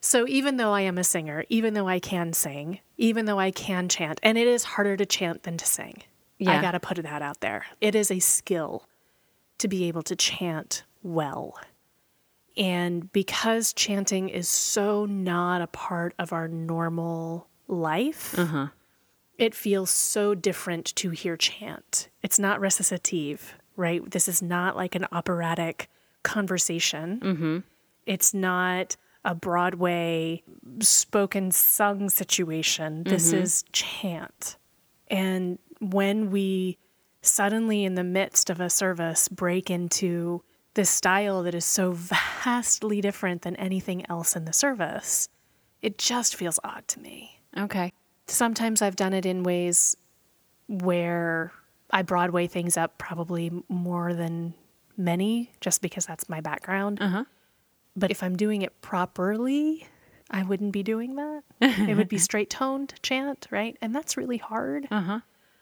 So 0.00 0.26
even 0.28 0.56
though 0.56 0.72
I 0.72 0.82
am 0.82 0.98
a 0.98 1.04
singer, 1.04 1.44
even 1.48 1.74
though 1.74 1.88
I 1.88 1.98
can 1.98 2.32
sing, 2.32 2.80
even 2.96 3.24
though 3.24 3.38
I 3.38 3.50
can 3.50 3.88
chant, 3.88 4.20
and 4.22 4.36
it 4.38 4.46
is 4.46 4.62
harder 4.64 4.96
to 4.96 5.06
chant 5.06 5.42
than 5.44 5.56
to 5.56 5.66
sing. 5.66 6.02
I 6.46 6.60
got 6.60 6.72
to 6.72 6.80
put 6.80 7.02
that 7.02 7.22
out 7.22 7.40
there. 7.40 7.64
It 7.80 7.94
is 7.94 8.10
a 8.10 8.18
skill 8.20 8.86
to 9.58 9.68
be 9.68 9.88
able 9.88 10.02
to 10.02 10.14
chant 10.14 10.84
well. 11.02 11.58
And 12.56 13.12
because 13.12 13.72
chanting 13.72 14.28
is 14.28 14.48
so 14.48 15.04
not 15.04 15.60
a 15.60 15.66
part 15.66 16.14
of 16.18 16.32
our 16.32 16.48
normal 16.48 17.48
life, 17.68 18.38
uh-huh. 18.38 18.68
it 19.36 19.54
feels 19.54 19.90
so 19.90 20.34
different 20.34 20.94
to 20.96 21.10
hear 21.10 21.36
chant. 21.36 22.08
It's 22.22 22.38
not 22.38 22.60
recitative, 22.60 23.56
right? 23.76 24.08
This 24.10 24.26
is 24.26 24.40
not 24.40 24.74
like 24.74 24.94
an 24.94 25.06
operatic 25.12 25.90
conversation. 26.22 27.20
Mm-hmm. 27.20 27.58
It's 28.06 28.32
not 28.32 28.96
a 29.24 29.34
Broadway 29.34 30.42
spoken 30.80 31.50
sung 31.50 32.08
situation. 32.08 33.02
This 33.04 33.32
mm-hmm. 33.32 33.42
is 33.42 33.64
chant. 33.72 34.56
And 35.08 35.58
when 35.80 36.30
we 36.30 36.78
suddenly, 37.22 37.84
in 37.84 37.96
the 37.96 38.04
midst 38.04 38.50
of 38.50 38.60
a 38.60 38.70
service, 38.70 39.28
break 39.28 39.68
into 39.68 40.42
this 40.76 40.88
style 40.88 41.42
that 41.42 41.54
is 41.54 41.64
so 41.64 41.92
vastly 41.92 43.00
different 43.00 43.42
than 43.42 43.56
anything 43.56 44.08
else 44.08 44.34
in 44.36 44.44
the 44.46 44.52
service, 44.52 45.28
it 45.82 45.98
just 45.98 46.36
feels 46.36 46.58
odd 46.64 46.86
to 46.88 47.00
me. 47.00 47.40
okay. 47.58 47.92
Sometimes 48.28 48.82
I've 48.82 48.96
done 48.96 49.12
it 49.12 49.24
in 49.26 49.42
ways 49.44 49.96
where 50.68 51.52
I 51.90 52.02
Broadway 52.02 52.46
things 52.48 52.76
up 52.76 52.98
probably 52.98 53.52
more 53.68 54.14
than 54.14 54.54
many, 54.96 55.52
just 55.60 55.80
because 55.82 56.06
that's 56.06 56.28
my 56.28 56.40
background. 56.40 56.98
Uh-huh. 57.00 57.24
But 57.94 58.10
if 58.10 58.22
I'm 58.22 58.36
doing 58.36 58.62
it 58.62 58.80
properly, 58.82 59.86
I 60.30 60.42
wouldn't 60.42 60.72
be 60.72 60.82
doing 60.82 61.14
that. 61.16 61.42
it 61.60 61.96
would 61.96 62.08
be 62.08 62.18
straight 62.28 62.50
toned 62.50 62.94
chant, 63.02 63.46
right? 63.50 63.76
And 63.80 63.94
that's 63.94 64.16
really 64.16 64.38
hard, 64.38 64.88
Uh-huh. 64.90 65.20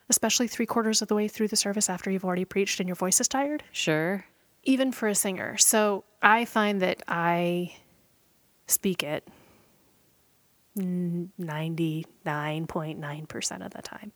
especially 0.09 0.48
three 0.48 0.66
quarters 0.66 1.03
of 1.03 1.09
the 1.09 1.14
way 1.14 1.29
through 1.29 1.48
the 1.48 1.57
service 1.57 1.90
after 1.90 2.11
you've 2.11 2.24
already 2.24 2.46
preached 2.46 2.81
and 2.81 2.88
your 2.88 2.96
voice 2.96 3.20
is 3.20 3.29
tired, 3.29 3.62
Sure. 3.72 4.24
Even 4.64 4.92
for 4.92 5.09
a 5.09 5.14
singer. 5.14 5.57
So 5.57 6.05
I 6.22 6.44
find 6.44 6.83
that 6.83 7.03
I 7.09 7.74
speak 8.66 9.03
it 9.03 9.27
99.9% 10.77 13.66
of 13.66 13.72
the 13.72 13.83
time. 13.83 14.12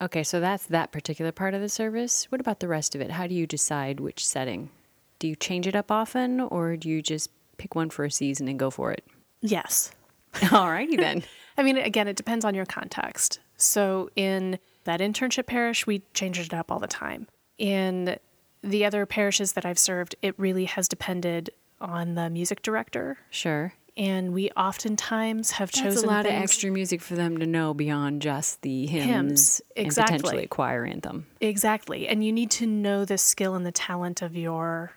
Okay, 0.00 0.22
so 0.22 0.38
that's 0.40 0.66
that 0.66 0.92
particular 0.92 1.32
part 1.32 1.54
of 1.54 1.60
the 1.60 1.68
service. 1.68 2.30
What 2.30 2.40
about 2.40 2.60
the 2.60 2.68
rest 2.68 2.94
of 2.94 3.00
it? 3.00 3.10
How 3.10 3.26
do 3.26 3.34
you 3.34 3.48
decide 3.48 3.98
which 3.98 4.24
setting? 4.26 4.70
Do 5.18 5.26
you 5.26 5.34
change 5.34 5.66
it 5.66 5.74
up 5.74 5.90
often 5.90 6.40
or 6.40 6.76
do 6.76 6.88
you 6.88 7.02
just 7.02 7.30
pick 7.56 7.74
one 7.74 7.90
for 7.90 8.04
a 8.04 8.10
season 8.10 8.46
and 8.46 8.56
go 8.58 8.70
for 8.70 8.92
it? 8.92 9.04
Yes. 9.40 9.90
Alrighty 10.34 10.96
then. 10.96 11.24
I 11.58 11.64
mean, 11.64 11.76
again, 11.76 12.06
it 12.06 12.16
depends 12.16 12.44
on 12.44 12.54
your 12.54 12.66
context. 12.66 13.40
So 13.56 14.10
in 14.14 14.60
that 14.84 15.00
internship 15.00 15.46
parish, 15.46 15.84
we 15.86 16.02
changed 16.14 16.40
it 16.40 16.54
up 16.54 16.70
all 16.70 16.78
the 16.78 16.86
time. 16.86 17.26
In 17.58 18.16
the 18.62 18.84
other 18.84 19.06
parishes 19.06 19.52
that 19.52 19.64
I've 19.64 19.78
served, 19.78 20.16
it 20.22 20.34
really 20.38 20.64
has 20.66 20.88
depended 20.88 21.50
on 21.80 22.14
the 22.14 22.28
music 22.30 22.62
director. 22.62 23.18
Sure. 23.30 23.72
And 23.96 24.32
we 24.32 24.50
oftentimes 24.50 25.52
have 25.52 25.72
That's 25.72 25.82
chosen 25.82 26.08
a 26.08 26.12
lot 26.12 26.26
of 26.26 26.32
extra 26.32 26.70
music 26.70 27.02
for 27.02 27.16
them 27.16 27.38
to 27.38 27.46
know 27.46 27.74
beyond 27.74 28.22
just 28.22 28.62
the 28.62 28.86
hymns, 28.86 29.06
Hymns, 29.06 29.62
and 29.76 29.86
exactly. 29.86 30.16
potentially 30.18 30.44
a 30.44 30.48
choir 30.48 30.84
anthem. 30.84 31.26
Exactly. 31.40 32.06
And 32.06 32.24
you 32.24 32.32
need 32.32 32.50
to 32.52 32.66
know 32.66 33.04
the 33.04 33.18
skill 33.18 33.56
and 33.56 33.66
the 33.66 33.72
talent 33.72 34.22
of 34.22 34.36
your 34.36 34.92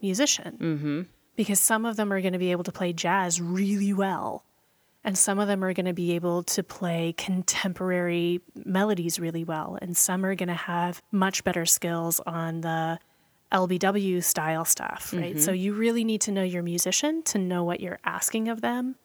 musician. 0.00 0.58
Mm-hmm. 0.60 1.02
Because 1.34 1.58
some 1.58 1.84
of 1.84 1.96
them 1.96 2.12
are 2.12 2.20
going 2.20 2.32
to 2.32 2.38
be 2.38 2.52
able 2.52 2.62
to 2.62 2.70
play 2.70 2.92
jazz 2.92 3.40
really 3.40 3.92
well. 3.92 4.44
And 5.04 5.18
some 5.18 5.38
of 5.38 5.48
them 5.48 5.62
are 5.62 5.74
going 5.74 5.86
to 5.86 5.92
be 5.92 6.12
able 6.12 6.42
to 6.44 6.62
play 6.62 7.14
contemporary 7.16 8.40
melodies 8.54 9.20
really 9.20 9.44
well. 9.44 9.78
And 9.82 9.96
some 9.96 10.24
are 10.24 10.34
going 10.34 10.48
to 10.48 10.54
have 10.54 11.02
much 11.12 11.44
better 11.44 11.66
skills 11.66 12.20
on 12.26 12.62
the 12.62 12.98
LBW 13.52 14.24
style 14.24 14.64
stuff, 14.64 15.12
right? 15.16 15.38
So 15.38 15.52
mm-hmm. 15.52 15.60
you 15.60 15.74
really 15.74 16.04
need 16.04 16.22
to 16.22 16.32
know 16.32 16.42
your 16.42 16.62
musician 16.62 17.22
to 17.24 17.38
know 17.38 17.62
what 17.64 17.80
you're 17.80 18.00
asking 18.04 18.48
of 18.48 18.62
them. 18.62 18.96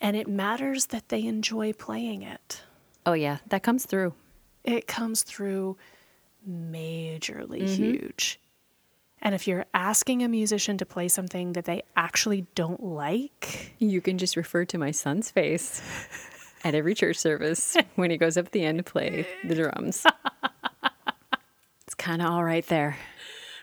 And 0.00 0.16
it 0.16 0.26
matters 0.26 0.86
that 0.86 1.08
they 1.10 1.24
enjoy 1.24 1.72
playing 1.72 2.22
it. 2.22 2.62
Oh 3.06 3.12
yeah, 3.12 3.38
that 3.48 3.62
comes 3.62 3.86
through. 3.86 4.14
it 4.64 4.86
comes 4.86 5.22
through 5.22 5.76
majorly 6.48 7.62
mm-hmm. 7.62 7.82
huge. 7.82 8.40
And 9.22 9.34
if 9.34 9.46
you're 9.46 9.66
asking 9.74 10.22
a 10.22 10.28
musician 10.28 10.78
to 10.78 10.86
play 10.86 11.08
something 11.08 11.52
that 11.52 11.66
they 11.66 11.82
actually 11.96 12.46
don't 12.54 12.82
like, 12.82 13.74
You 13.78 14.00
can 14.00 14.16
just 14.18 14.36
refer 14.36 14.64
to 14.66 14.78
my 14.78 14.90
son's 14.92 15.30
face 15.30 15.82
at 16.64 16.74
every 16.74 16.94
church 16.94 17.16
service 17.16 17.76
when 17.96 18.10
he 18.10 18.16
goes 18.16 18.36
up 18.36 18.46
at 18.46 18.52
the 18.52 18.64
end 18.64 18.78
to 18.78 18.84
play 18.84 19.26
the 19.44 19.54
drums. 19.54 20.06
It's 21.86 21.94
kind 21.96 22.22
of 22.22 22.30
all 22.30 22.44
right 22.44 22.66
there. 22.66 22.96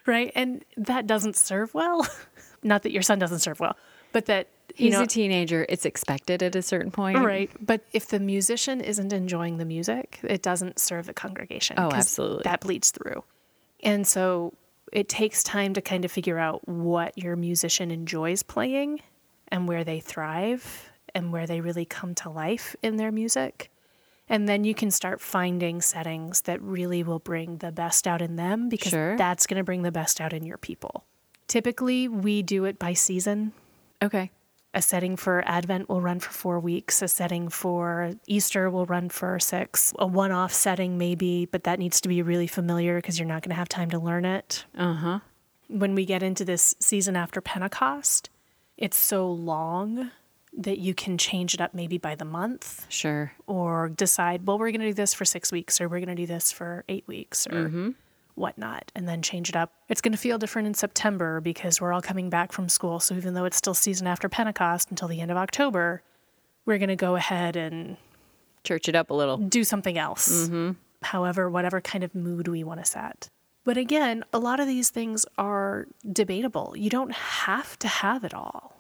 right? 0.06 0.32
And 0.36 0.64
that 0.78 1.08
doesn't 1.08 1.36
serve 1.36 1.74
well. 1.74 2.08
Not 2.64 2.84
that 2.84 2.92
your 2.92 3.02
son 3.02 3.20
doesn't 3.20 3.40
serve 3.40 3.60
well, 3.60 3.78
but 4.12 4.26
that 4.26 4.48
you 4.76 4.86
He's 4.88 4.94
know, 4.94 5.04
a 5.04 5.08
teenager. 5.08 5.66
It's 5.70 5.86
expected 5.86 6.44
at 6.44 6.56
a 6.56 6.62
certain 6.62 6.92
point. 6.92 7.18
right? 7.20 7.50
But 7.66 7.82
if 7.94 8.08
the 8.08 8.20
musician 8.20 8.82
isn't 8.82 9.14
enjoying 9.14 9.58
the 9.58 9.66
music, 9.66 10.20
it 10.24 10.42
doesn't 10.42 10.78
serve 10.80 11.06
the 11.08 11.14
congregation. 11.14 11.78
Oh, 11.80 11.90
absolutely. 11.92 12.42
That 12.44 12.60
bleeds 12.62 12.92
through. 12.92 13.24
And 13.82 14.06
so 14.06 14.54
it 14.94 15.10
takes 15.10 15.44
time 15.44 15.74
to 15.74 15.82
kind 15.82 16.06
of 16.06 16.12
figure 16.12 16.38
out 16.40 16.68
what 16.68 17.18
your 17.18 17.36
musician 17.36 17.92
enjoys 17.92 18.44
playing 18.44 19.02
and 19.50 19.68
where 19.68 19.84
they 19.84 20.00
thrive 20.00 20.90
and 21.16 21.32
where 21.32 21.48
they 21.48 21.62
really 21.62 21.86
come 21.86 22.14
to 22.16 22.30
life 22.30 22.76
in 22.84 22.98
their 22.98 23.12
music. 23.12 23.72
And 24.30 24.48
then 24.48 24.64
you 24.66 24.74
can 24.76 24.92
start 24.92 25.22
finding 25.22 25.82
settings 25.82 26.42
that 26.42 26.62
really 26.62 27.02
will 27.02 27.20
bring 27.20 27.58
the 27.60 27.72
best 27.72 28.08
out 28.08 28.22
in 28.22 28.36
them 28.36 28.68
because 28.68 28.90
Sure. 28.92 29.16
that's 29.18 29.48
going 29.48 29.58
to 29.58 29.64
bring 29.64 29.84
the 29.84 29.92
best 29.92 30.20
out 30.20 30.34
in 30.34 30.44
your 30.46 30.58
people. 30.58 31.06
Typically, 31.48 32.10
we 32.10 32.42
do 32.42 32.66
it 32.66 32.78
by 32.78 32.92
season. 32.94 33.54
Okay. 34.04 34.32
A 34.78 34.82
setting 34.82 35.16
for 35.16 35.44
Advent 35.48 35.90
will 35.90 36.02
run 36.02 36.20
for 36.20 36.30
four 36.32 36.60
weeks. 36.60 37.02
A 37.02 37.08
setting 37.08 37.50
for 37.50 38.12
Easter 38.28 38.70
will 38.70 38.86
run 38.86 39.10
for 39.10 39.40
six. 39.40 39.92
A 39.98 40.06
one 40.06 40.32
off 40.32 40.54
setting, 40.54 41.00
maybe, 41.00 41.48
but 41.48 41.64
that 41.64 41.80
needs 41.80 42.00
to 42.02 42.08
be 42.08 42.22
really 42.22 42.46
familiar 42.46 42.98
because 42.98 43.18
you're 43.18 43.28
not 43.28 43.42
going 43.42 43.50
to 43.50 43.56
have 43.56 43.68
time 43.68 43.90
to 43.90 43.98
learn 43.98 44.24
it. 44.24 44.66
Uh 44.78 44.94
huh. 44.94 45.20
When 45.68 45.96
we 45.96 46.06
get 46.06 46.22
into 46.22 46.46
this 46.46 46.76
season 46.80 47.16
after 47.16 47.42
Pentecost, 47.42 48.30
it's 48.78 48.98
so 48.98 49.32
long 49.32 50.12
that 50.56 50.78
you 50.78 50.94
can 50.94 51.18
change 51.18 51.56
it 51.56 51.60
up 51.62 51.74
maybe 51.74 51.98
by 51.98 52.14
the 52.14 52.24
month 52.26 52.86
Sure. 52.88 53.32
or 53.48 53.90
decide, 53.90 54.46
well, 54.46 54.60
we're 54.60 54.70
going 54.70 54.82
to 54.82 54.88
do 54.90 54.94
this 54.94 55.14
for 55.16 55.26
six 55.26 55.52
weeks 55.52 55.82
or 55.82 55.90
we're 55.90 56.00
going 56.00 56.16
to 56.16 56.16
do 56.16 56.28
this 56.28 56.52
for 56.52 56.84
eight 56.88 57.08
weeks 57.08 57.48
or 57.48 57.96
whatnot, 58.38 58.92
and 58.96 59.08
then 59.08 59.22
change 59.22 59.50
it 59.50 59.56
up. 59.56 59.74
It's 59.90 60.02
going 60.02 60.12
to 60.12 60.18
feel 60.18 60.38
different 60.38 60.68
in 60.68 60.74
September 60.74 61.42
because 61.42 61.82
we're 61.82 61.94
all 61.94 62.02
coming 62.02 62.30
back 62.30 62.52
from 62.52 62.70
school. 62.70 63.00
So 63.00 63.16
even 63.16 63.34
though 63.34 63.46
it's 63.46 63.58
still 63.58 63.74
season 63.74 64.08
after 64.08 64.30
Pentecost 64.30 64.90
until 64.90 65.08
the 65.08 65.22
end 65.22 65.32
of 65.32 65.38
October, 65.38 66.04
we're 66.66 66.78
going 66.78 66.90
to 66.90 66.96
go 66.96 67.16
ahead 67.16 67.56
and 67.56 67.98
Church 68.64 68.90
it 68.90 68.96
up 68.96 69.10
a 69.10 69.14
little. 69.14 69.38
do 69.38 69.64
something 69.64 69.98
else. 69.98 70.30
Mm-hmm. 70.30 70.72
However, 71.04 71.50
whatever 71.50 71.80
kind 71.80 72.04
of 72.04 72.14
mood 72.14 72.48
we 72.48 72.64
want 72.64 72.84
to 72.84 72.86
set. 72.86 73.30
But 73.64 73.78
again, 73.78 74.24
a 74.34 74.40
lot 74.40 74.60
of 74.60 74.68
these 74.68 74.90
things 74.90 75.26
are 75.38 75.88
debatable. 76.12 76.74
You 76.78 76.90
don't 76.90 77.12
have 77.12 77.78
to 77.80 77.88
have 77.88 78.24
it 78.24 78.34
all. 78.34 78.76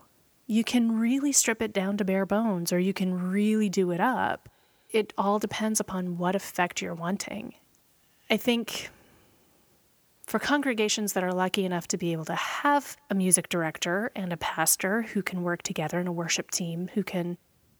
You 0.45 0.63
can 0.63 0.97
really 0.97 1.31
strip 1.33 1.61
it 1.61 1.73
down 1.73 1.97
to 1.97 2.05
bare 2.05 2.25
bones, 2.25 2.71
or 2.71 2.79
you 2.79 2.93
can 2.93 3.29
really 3.31 3.69
do 3.69 3.91
it 3.91 3.99
up. 3.99 4.49
It 4.89 5.13
all 5.17 5.39
depends 5.39 5.79
upon 5.79 6.17
what 6.17 6.35
effect 6.35 6.81
you're 6.81 6.93
wanting. 6.93 7.55
I 8.29 8.37
think 8.37 8.89
for 10.27 10.39
congregations 10.39 11.13
that 11.13 11.23
are 11.23 11.33
lucky 11.33 11.63
enough 11.63 11.87
to 11.87 11.97
be 11.97 12.11
able 12.11 12.25
to 12.25 12.35
have 12.35 12.97
a 13.09 13.15
music 13.15 13.47
director 13.47 14.11
and 14.13 14.33
a 14.33 14.37
pastor 14.37 15.03
who 15.03 15.23
can 15.23 15.41
work 15.41 15.63
together 15.63 15.99
and 15.99 16.07
a 16.07 16.11
worship 16.11 16.51
team 16.51 16.89
who 16.93 17.03
can 17.03 17.37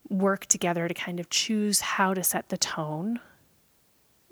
work 0.10 0.46
together 0.46 0.88
to 0.88 0.94
kind 0.94 1.20
of 1.20 1.30
choose 1.30 1.82
how 1.82 2.14
to 2.14 2.24
set 2.24 2.48
the 2.48 2.58
tone, 2.58 3.20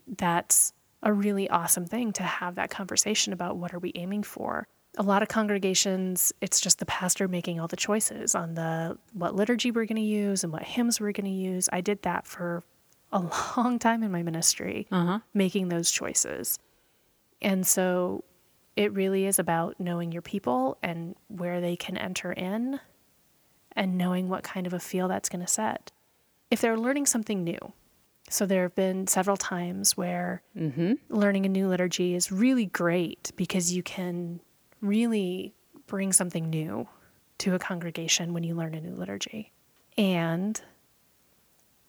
that's 0.07 0.71
a 1.03 1.11
really 1.11 1.49
awesome 1.49 1.85
thing 1.85 2.13
to 2.13 2.23
have 2.23 2.55
that 2.55 2.69
conversation 2.69 3.33
about 3.33 3.57
what 3.57 3.73
are 3.73 3.79
we 3.79 3.91
aiming 3.95 4.23
for. 4.23 4.65
A 4.97 5.03
lot 5.03 5.21
of 5.21 5.27
congregations, 5.27 6.31
it's 6.39 6.61
just 6.61 6.79
the 6.79 6.85
pastor 6.85 7.27
making 7.27 7.59
all 7.59 7.67
the 7.67 7.75
choices 7.75 8.33
on 8.33 8.55
the 8.55 8.97
what 9.11 9.35
liturgy 9.35 9.71
we're 9.71 9.85
going 9.85 9.97
to 9.97 10.01
use 10.01 10.45
and 10.45 10.53
what 10.53 10.63
hymns 10.63 11.01
we're 11.01 11.11
going 11.11 11.25
to 11.25 11.29
use. 11.29 11.67
I 11.73 11.81
did 11.81 12.01
that 12.03 12.25
for 12.25 12.63
a 13.11 13.19
long 13.57 13.77
time 13.77 14.03
in 14.03 14.11
my 14.11 14.23
ministry, 14.23 14.87
uh-huh. 14.89 15.19
making 15.33 15.67
those 15.67 15.91
choices. 15.91 16.59
And 17.41 17.65
so 17.65 18.23
it 18.75 18.93
really 18.93 19.25
is 19.25 19.39
about 19.39 19.79
knowing 19.79 20.11
your 20.11 20.21
people 20.21 20.77
and 20.83 21.15
where 21.27 21.61
they 21.61 21.75
can 21.75 21.97
enter 21.97 22.31
in 22.31 22.79
and 23.75 23.97
knowing 23.97 24.29
what 24.29 24.43
kind 24.43 24.67
of 24.67 24.73
a 24.73 24.79
feel 24.79 25.07
that's 25.07 25.29
going 25.29 25.45
to 25.45 25.51
set. 25.51 25.91
If 26.51 26.61
they're 26.61 26.77
learning 26.77 27.05
something 27.05 27.43
new, 27.43 27.73
so 28.29 28.45
there 28.45 28.63
have 28.63 28.75
been 28.75 29.07
several 29.07 29.37
times 29.37 29.95
where 29.95 30.41
mm-hmm. 30.57 30.93
learning 31.09 31.45
a 31.45 31.49
new 31.49 31.67
liturgy 31.67 32.15
is 32.15 32.31
really 32.31 32.65
great 32.65 33.31
because 33.35 33.73
you 33.73 33.83
can 33.83 34.39
really 34.81 35.53
bring 35.87 36.11
something 36.11 36.49
new 36.49 36.87
to 37.37 37.53
a 37.53 37.59
congregation 37.59 38.33
when 38.33 38.43
you 38.43 38.55
learn 38.55 38.73
a 38.73 38.81
new 38.81 38.95
liturgy. 38.95 39.51
And 39.97 40.59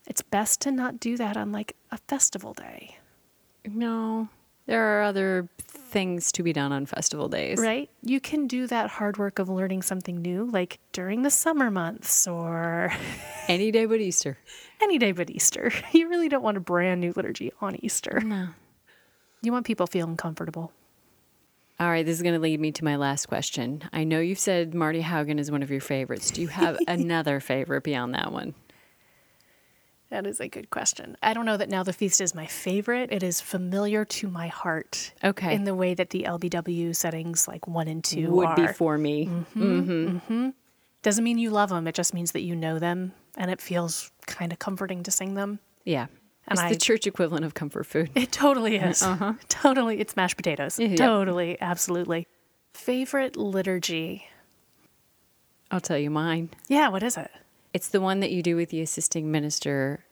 it's 0.07 0.23
best 0.23 0.61
to 0.63 0.71
not 0.71 1.01
do 1.01 1.17
that 1.17 1.37
on 1.37 1.53
like 1.53 1.75
a 1.91 1.99
festival 1.99 2.53
day. 2.53 2.99
No, 3.65 4.29
there 4.67 4.99
are 4.99 5.03
other 5.03 5.49
things 5.69 6.33
to 6.33 6.43
be 6.43 6.53
done 6.53 6.73
on 6.73 6.87
festival 6.87 7.29
days. 7.29 7.59
Right? 7.61 7.89
You 8.03 8.21
can 8.21 8.47
do 8.47 8.67
that 8.67 8.91
hard 8.91 9.17
work 9.17 9.39
of 9.39 9.49
learning 9.49 9.83
something 9.83 10.21
new, 10.21 10.45
like 10.47 10.79
during 10.93 11.23
the 11.23 11.31
summer 11.31 11.71
months 11.71 12.27
or 12.27 12.93
Any 13.49 13.71
day 13.71 13.87
but 13.87 14.01
Easter. 14.01 14.39
any 14.83 14.99
day 14.99 15.13
but 15.13 15.31
Easter. 15.31 15.73
You 15.93 16.09
really 16.09 16.29
don't 16.29 16.43
want 16.43 16.57
a 16.57 16.61
brand 16.61 17.01
new 17.01 17.13
liturgy 17.17 17.53
on 17.61 17.77
Easter. 17.85 18.21
No. 18.21 18.49
You 19.43 19.53
want 19.53 19.67
people 19.67 19.87
feeling 19.87 20.17
comfortable. 20.17 20.73
All 21.79 21.89
right, 21.89 22.05
this 22.07 22.17
is 22.17 22.23
going 22.23 22.35
to 22.35 22.41
lead 22.41 22.59
me 22.59 22.73
to 22.73 22.85
my 22.85 22.97
last 22.97 23.27
question. 23.27 23.83
I 23.93 24.05
know 24.05 24.19
you've 24.19 24.39
said 24.39 24.75
Marty 24.75 25.03
Haugen 25.03 25.39
is 25.39 25.51
one 25.51 25.63
of 25.63 25.71
your 25.71 25.83
favorites. 25.83 26.31
Do 26.31 26.41
you 26.41 26.49
have 26.49 26.79
another 26.89 27.39
favorite 27.39 27.85
beyond 27.85 28.15
that 28.15 28.33
one? 28.33 28.55
That 30.11 30.27
is 30.27 30.41
a 30.41 30.49
good 30.49 30.71
question. 30.71 31.17
I 31.23 31.35
don't 31.35 31.47
know 31.47 31.57
that 31.57 31.69
Now 31.69 31.83
the 31.83 31.93
Feast 31.93 32.21
is 32.21 32.35
my 32.35 32.47
favorite. 32.47 33.11
It 33.13 33.23
is 33.23 33.41
familiar 33.41 34.05
to 34.05 34.29
my 34.29 34.47
heart. 34.47 35.13
Okay. 35.25 35.55
In 35.55 35.65
the 35.65 35.75
way 35.75 35.95
that 35.95 36.11
the 36.11 36.25
LBW 36.25 36.95
settings 36.95 37.49
like 37.49 37.67
one 37.67 37.89
and 37.89 38.05
two 38.05 38.31
Would 38.31 38.55
be 38.55 38.69
for 38.69 38.97
me. 38.99 39.27
Mm-hmm. 39.27 39.63
Mm-hmm. 39.63 40.17
Mm-hmm. 40.17 40.49
Doesn't 41.03 41.25
mean 41.25 41.39
you 41.39 41.51
love 41.51 41.71
them. 41.71 41.89
It 41.89 41.95
just 41.95 42.15
means 42.15 42.33
that 42.33 42.43
you 42.43 42.55
know 42.55 42.79
them 42.79 43.13
and 43.37 43.51
it 43.51 43.61
feels 43.61 44.13
kind 44.27 44.53
of 44.53 44.59
comforting 44.61 45.03
to 45.03 45.11
sing 45.11 45.35
them. 45.35 45.59
Yeah. 45.85 46.07
And 46.47 46.53
it's 46.59 46.61
I- 46.61 46.69
the 46.69 46.79
church 46.79 47.07
equivalent 47.07 47.45
of 47.45 47.55
comfort 47.55 47.85
food. 47.87 48.11
It 48.15 48.31
totally 48.31 48.79
uh-huh. 48.79 48.89
is. 48.89 49.03
Uh-huh. 49.03 49.33
Totally. 49.49 49.99
It's 49.99 50.15
mashed 50.15 50.37
potatoes. 50.37 50.79
Yep. 50.79 50.97
Totally. 50.97 51.61
Absolutely. 51.61 52.29
Favorite 52.75 53.37
liturgy? 53.37 54.29
I'll 55.71 55.81
tell 55.81 55.99
you 55.99 56.11
mine. 56.11 56.51
Yeah, 56.69 56.89
what 56.89 57.03
is 57.03 57.17
it? 57.17 57.31
It's 57.77 57.89
the 57.89 58.01
one 58.01 58.21
that 58.21 58.31
you 58.31 58.43
do 58.43 58.57
with 58.57 58.71
the 58.71 58.81
assisting 58.81 59.31
minister 59.31 60.03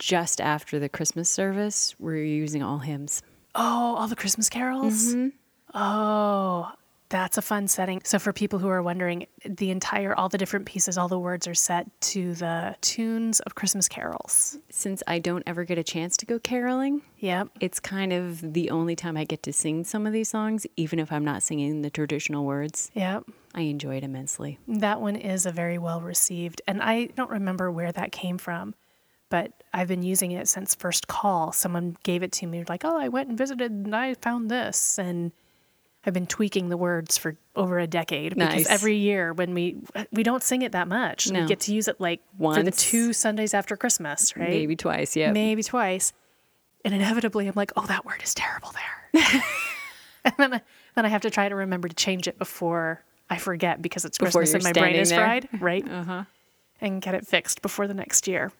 just 0.00 0.40
after 0.40 0.80
the 0.80 0.88
Christmas 0.88 1.28
service 1.30 1.94
where 1.98 2.16
you're 2.16 2.24
using 2.24 2.64
all 2.64 2.78
hymns. 2.78 3.22
Oh, 3.54 3.94
all 3.96 4.08
the 4.08 4.16
Christmas 4.16 4.48
carols? 4.50 5.14
Mm-hmm. 5.14 5.28
Oh, 5.72 6.72
that's 7.10 7.38
a 7.38 7.42
fun 7.42 7.68
setting. 7.68 8.00
So, 8.02 8.18
for 8.18 8.32
people 8.32 8.58
who 8.58 8.66
are 8.66 8.82
wondering, 8.82 9.28
the 9.44 9.70
entire, 9.70 10.12
all 10.16 10.30
the 10.30 10.36
different 10.36 10.66
pieces, 10.66 10.98
all 10.98 11.06
the 11.06 11.16
words 11.16 11.46
are 11.46 11.54
set 11.54 11.86
to 12.10 12.34
the 12.34 12.74
tunes 12.80 13.38
of 13.38 13.54
Christmas 13.54 13.86
carols. 13.86 14.58
Since 14.70 15.04
I 15.06 15.20
don't 15.20 15.44
ever 15.46 15.62
get 15.62 15.78
a 15.78 15.84
chance 15.84 16.16
to 16.16 16.26
go 16.26 16.40
caroling, 16.40 17.02
Yep. 17.18 17.50
it's 17.60 17.78
kind 17.78 18.12
of 18.12 18.52
the 18.52 18.70
only 18.70 18.96
time 18.96 19.16
I 19.16 19.22
get 19.22 19.44
to 19.44 19.52
sing 19.52 19.84
some 19.84 20.08
of 20.08 20.12
these 20.12 20.28
songs, 20.28 20.66
even 20.76 20.98
if 20.98 21.12
I'm 21.12 21.24
not 21.24 21.44
singing 21.44 21.82
the 21.82 21.90
traditional 21.90 22.44
words. 22.44 22.90
Yep. 22.94 23.26
I 23.54 23.62
enjoy 23.62 23.96
it 23.96 24.04
immensely. 24.04 24.58
That 24.66 25.00
one 25.00 25.16
is 25.16 25.46
a 25.46 25.52
very 25.52 25.78
well 25.78 26.00
received. 26.00 26.62
And 26.66 26.82
I 26.82 27.06
don't 27.06 27.30
remember 27.30 27.70
where 27.70 27.92
that 27.92 28.12
came 28.12 28.38
from, 28.38 28.74
but 29.28 29.52
I've 29.72 29.88
been 29.88 30.02
using 30.02 30.32
it 30.32 30.48
since 30.48 30.74
first 30.74 31.08
call. 31.08 31.52
Someone 31.52 31.96
gave 32.02 32.22
it 32.22 32.32
to 32.32 32.46
me, 32.46 32.64
like, 32.68 32.84
oh, 32.84 32.98
I 32.98 33.08
went 33.08 33.28
and 33.28 33.36
visited 33.36 33.70
and 33.70 33.94
I 33.94 34.14
found 34.14 34.50
this. 34.50 34.98
And 34.98 35.32
I've 36.04 36.14
been 36.14 36.26
tweaking 36.26 36.68
the 36.68 36.76
words 36.76 37.16
for 37.16 37.36
over 37.54 37.78
a 37.78 37.86
decade 37.86 38.34
because 38.34 38.54
Nice. 38.54 38.70
every 38.70 38.96
year 38.96 39.32
when 39.32 39.54
we 39.54 39.76
we 40.10 40.22
don't 40.22 40.42
sing 40.42 40.62
it 40.62 40.72
that 40.72 40.88
much, 40.88 41.28
we 41.28 41.46
get 41.46 41.60
to 41.60 41.74
use 41.74 41.86
it 41.86 42.00
like 42.00 42.20
for 42.38 42.62
the 42.62 42.72
two 42.72 43.12
Sundays 43.12 43.54
after 43.54 43.76
Christmas, 43.76 44.36
right? 44.36 44.48
Maybe 44.48 44.74
twice, 44.74 45.14
yeah. 45.14 45.30
maybe 45.30 45.62
twice. 45.62 46.12
And 46.84 46.92
inevitably, 46.92 47.46
I'm 47.46 47.52
like, 47.54 47.70
oh, 47.76 47.86
that 47.86 48.04
word 48.04 48.20
is 48.24 48.34
terrible 48.34 48.72
there. 48.72 49.22
and 50.24 50.34
then 50.36 50.54
I, 50.54 50.62
then 50.96 51.06
I 51.06 51.08
have 51.08 51.20
to 51.22 51.30
try 51.30 51.48
to 51.48 51.54
remember 51.54 51.86
to 51.86 51.94
change 51.94 52.26
it 52.26 52.36
before 52.38 53.04
I 53.32 53.38
forget 53.38 53.80
because 53.82 54.04
it's 54.04 54.18
Before 54.18 54.40
Christmas 54.40 54.64
and 54.64 54.74
my 54.76 54.80
brain 54.80 54.96
is 54.96 55.10
there. 55.10 55.18
fried, 55.18 55.48
right? 55.60 55.88
Uh-huh. 55.88 56.24
And 56.80 57.00
get 57.00 57.14
it 57.14 57.26
fixed 57.26 57.62
before 57.62 57.86
the 57.86 57.94
next 57.94 58.26
year. 58.26 58.52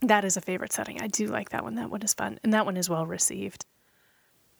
That 0.00 0.24
is 0.24 0.36
a 0.36 0.40
favorite 0.40 0.72
setting. 0.72 1.00
I 1.00 1.06
do 1.06 1.26
like 1.26 1.50
that 1.50 1.62
one. 1.62 1.74
That 1.76 1.90
one 1.90 2.02
is 2.02 2.14
fun. 2.14 2.38
And 2.42 2.52
that 2.54 2.64
one 2.64 2.76
is 2.76 2.88
well 2.88 3.06
received. 3.06 3.64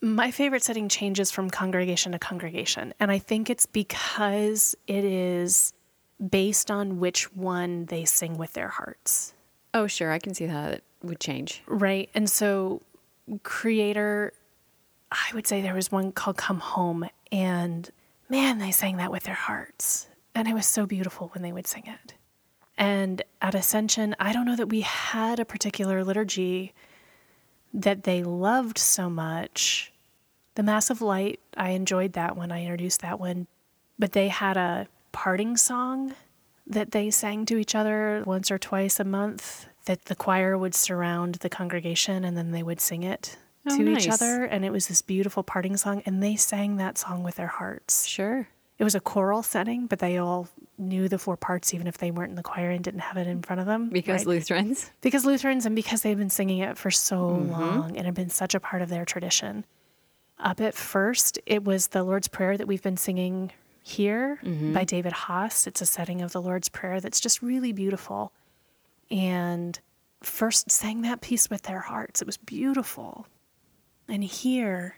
My 0.01 0.31
favorite 0.31 0.63
setting 0.63 0.89
changes 0.89 1.31
from 1.31 1.49
congregation 1.51 2.13
to 2.13 2.19
congregation. 2.19 2.93
And 3.01 3.11
I 3.11 3.19
think 3.19 3.51
it's 3.51 3.67
because 3.67 4.75
it 4.87 5.05
is 5.05 5.73
based 6.31 6.71
on 6.71 6.99
which 7.01 7.35
one 7.35 7.87
they 7.87 8.05
sing 8.05 8.37
with 8.37 8.53
their 8.53 8.69
hearts. 8.69 9.35
Oh, 9.75 9.87
sure. 9.87 10.13
I 10.13 10.19
can 10.19 10.35
see 10.35 10.47
how 10.47 10.63
that 10.71 10.83
would 11.03 11.19
change. 11.21 11.63
Right. 11.67 12.09
And 12.15 12.29
so 12.29 12.83
creator, 13.43 14.33
I 15.11 15.35
would 15.35 15.47
say 15.47 15.63
there 15.63 15.75
was 15.75 15.91
one 15.91 16.13
called 16.13 16.37
Come 16.37 16.61
Home, 16.61 17.09
and 17.31 17.91
man, 18.33 18.59
they 18.59 18.71
sang 18.71 18.97
that 18.97 19.13
with 19.13 19.25
their 19.25 19.35
hearts. 19.35 20.09
And 20.35 20.49
it 20.49 20.55
was 20.55 20.67
so 20.67 20.87
beautiful 20.87 21.29
when 21.35 21.43
they 21.43 21.53
would 21.53 21.67
sing 21.67 21.85
it. 21.87 22.15
And 22.79 23.21
at 23.43 23.55
Ascension, 23.55 24.17
I 24.19 24.33
don't 24.33 24.47
know 24.47 24.57
that 24.57 24.71
we 24.71 24.81
had 24.81 25.39
a 25.39 25.45
particular 25.45 26.03
liturgy 26.03 26.73
that 27.75 28.05
they 28.05 28.23
loved 28.23 28.79
so 28.79 29.11
much. 29.11 29.93
The 30.55 30.63
Mass 30.63 30.89
of 30.89 31.03
Light, 31.03 31.41
I 31.59 31.71
enjoyed 31.71 32.15
that 32.15 32.35
one. 32.35 32.51
I 32.51 32.63
introduced 32.63 33.03
that 33.03 33.21
one. 33.21 33.49
But 33.99 34.13
they 34.13 34.29
had 34.29 34.57
a 34.57 34.89
parting 35.13 35.59
song 35.59 36.15
that 36.67 36.93
they 36.93 37.11
sang 37.11 37.45
to 37.47 37.59
each 37.59 37.75
other 37.75 38.23
once 38.25 38.51
or 38.51 38.59
twice 38.59 38.99
a 38.99 39.05
month 39.05 39.67
that 39.85 40.07
the 40.07 40.15
choir 40.15 40.57
would 40.57 40.75
surround 40.75 41.35
the 41.37 41.51
congregation 41.51 42.25
and 42.25 42.35
then 42.35 42.53
they 42.53 42.63
would 42.63 42.81
sing 42.81 43.03
it 43.03 43.37
Oh, 43.69 43.77
to 43.77 43.83
nice. 43.83 44.07
each 44.07 44.13
other. 44.13 44.45
And 44.45 44.65
it 44.65 44.71
was 44.73 44.89
this 44.89 45.03
beautiful 45.03 45.43
parting 45.43 45.77
song. 45.77 46.03
And 46.07 46.23
they 46.23 46.37
sang 46.37 46.77
that 46.77 46.99
song 46.99 47.23
with 47.23 47.37
their 47.37 47.47
hearts. 47.47 48.07
Sure. 48.07 48.49
It 48.79 48.85
was 48.85 48.95
a 48.97 49.01
choral 49.01 49.45
setting, 49.45 49.87
but 49.87 50.01
they 50.01 50.19
all 50.19 50.49
knew 50.79 51.09
the 51.09 51.19
four 51.19 51.37
parts, 51.37 51.73
even 51.73 51.87
if 51.87 51.99
they 51.99 52.11
weren't 52.11 52.31
in 52.31 52.37
the 52.37 52.43
choir 52.43 52.71
and 52.71 52.83
didn't 52.83 53.01
have 53.01 53.17
it 53.17 53.29
in 53.29 53.41
front 53.43 53.61
of 53.61 53.67
them. 53.67 53.91
Because 53.91 54.23
right? 54.23 54.27
Lutherans. 54.35 54.91
because 55.01 55.25
Lutherans 55.25 55.65
and 55.67 55.77
because 55.77 56.03
they've 56.03 56.19
been 56.19 56.31
singing 56.31 56.59
it 56.59 56.77
for 56.77 56.91
so 56.91 57.17
Mm-hmm. 57.31 57.51
long 57.53 57.97
and 57.97 58.07
had 58.07 58.15
been 58.15 58.31
such 58.31 58.55
a 58.57 58.61
part 58.61 58.83
of 58.83 58.89
their 58.89 59.05
tradition. 59.05 59.65
Up 60.41 60.61
at 60.61 60.75
first, 60.75 61.39
it 61.47 61.63
was 61.63 61.89
the 61.89 62.03
Lord's 62.03 62.27
Prayer 62.27 62.57
that 62.57 62.67
we've 62.67 62.83
been 62.83 62.97
singing 62.97 63.53
here 63.85 64.41
Mm-hmm. 64.43 64.73
by 64.73 64.83
David 64.83 65.13
Haas. 65.13 65.69
It's 65.69 65.81
a 65.81 65.87
setting 65.87 66.21
of 66.21 66.33
the 66.33 66.43
Lord's 66.43 66.69
Prayer 66.69 67.01
that's 67.01 67.21
just 67.21 67.43
really 67.43 67.73
beautiful. 67.73 68.33
And 69.11 69.79
first 70.23 70.71
sang 70.73 71.03
that 71.03 71.21
piece 71.21 71.49
with 71.51 71.63
their 71.63 71.81
hearts. 71.81 72.21
It 72.23 72.27
was 72.27 72.39
beautiful. 72.39 73.27
And 74.09 74.23
here, 74.25 74.97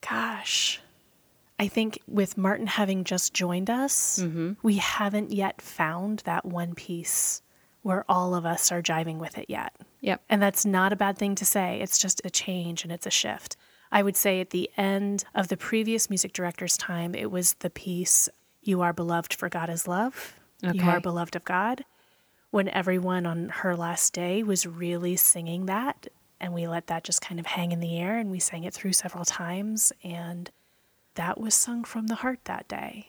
gosh, 0.00 0.80
I 1.58 1.68
think 1.68 2.00
with 2.08 2.38
Martin 2.38 2.66
having 2.66 3.04
just 3.04 3.34
joined 3.34 3.68
us, 3.70 4.18
Mm-hmm. 4.22 4.52
we 4.62 4.76
haven't 4.76 5.32
yet 5.32 5.60
found 5.60 6.20
that 6.20 6.44
one 6.44 6.74
piece 6.74 7.42
where 7.82 8.04
all 8.08 8.34
of 8.34 8.44
us 8.44 8.70
are 8.72 8.82
jiving 8.82 9.18
with 9.18 9.38
it 9.38 9.46
yet. 9.48 9.74
Yep. 10.00 10.22
And 10.28 10.42
that's 10.42 10.66
not 10.66 10.92
a 10.92 10.96
bad 10.96 11.16
thing 11.18 11.34
to 11.36 11.44
say. 11.44 11.80
It's 11.80 11.98
just 11.98 12.20
a 12.24 12.30
change 12.30 12.82
and 12.82 12.92
it's 12.92 13.06
a 13.06 13.10
shift. 13.10 13.56
I 13.92 14.02
would 14.02 14.16
say 14.16 14.40
at 14.40 14.50
the 14.50 14.70
end 14.76 15.24
of 15.34 15.48
the 15.48 15.56
previous 15.56 16.08
music 16.10 16.32
director's 16.32 16.76
time, 16.76 17.14
it 17.14 17.30
was 17.30 17.54
the 17.54 17.70
piece, 17.70 18.28
You 18.62 18.82
Are 18.82 18.92
Beloved 18.92 19.34
for 19.34 19.48
God 19.48 19.68
is 19.70 19.88
Love. 19.88 20.36
You 20.62 20.82
are 20.84 21.00
beloved 21.00 21.34
of 21.36 21.44
God. 21.44 21.84
When 22.50 22.68
everyone 22.68 23.24
on 23.24 23.48
her 23.48 23.74
last 23.74 24.12
day 24.12 24.42
was 24.42 24.66
really 24.66 25.16
singing 25.16 25.64
that. 25.66 26.08
And 26.40 26.54
we 26.54 26.66
let 26.66 26.86
that 26.86 27.04
just 27.04 27.20
kind 27.20 27.38
of 27.38 27.46
hang 27.46 27.72
in 27.72 27.80
the 27.80 27.98
air 27.98 28.16
and 28.16 28.30
we 28.30 28.38
sang 28.38 28.64
it 28.64 28.72
through 28.72 28.94
several 28.94 29.24
times. 29.24 29.92
And 30.02 30.50
that 31.14 31.40
was 31.40 31.54
sung 31.54 31.84
from 31.84 32.06
the 32.06 32.16
heart 32.16 32.40
that 32.44 32.66
day. 32.66 33.08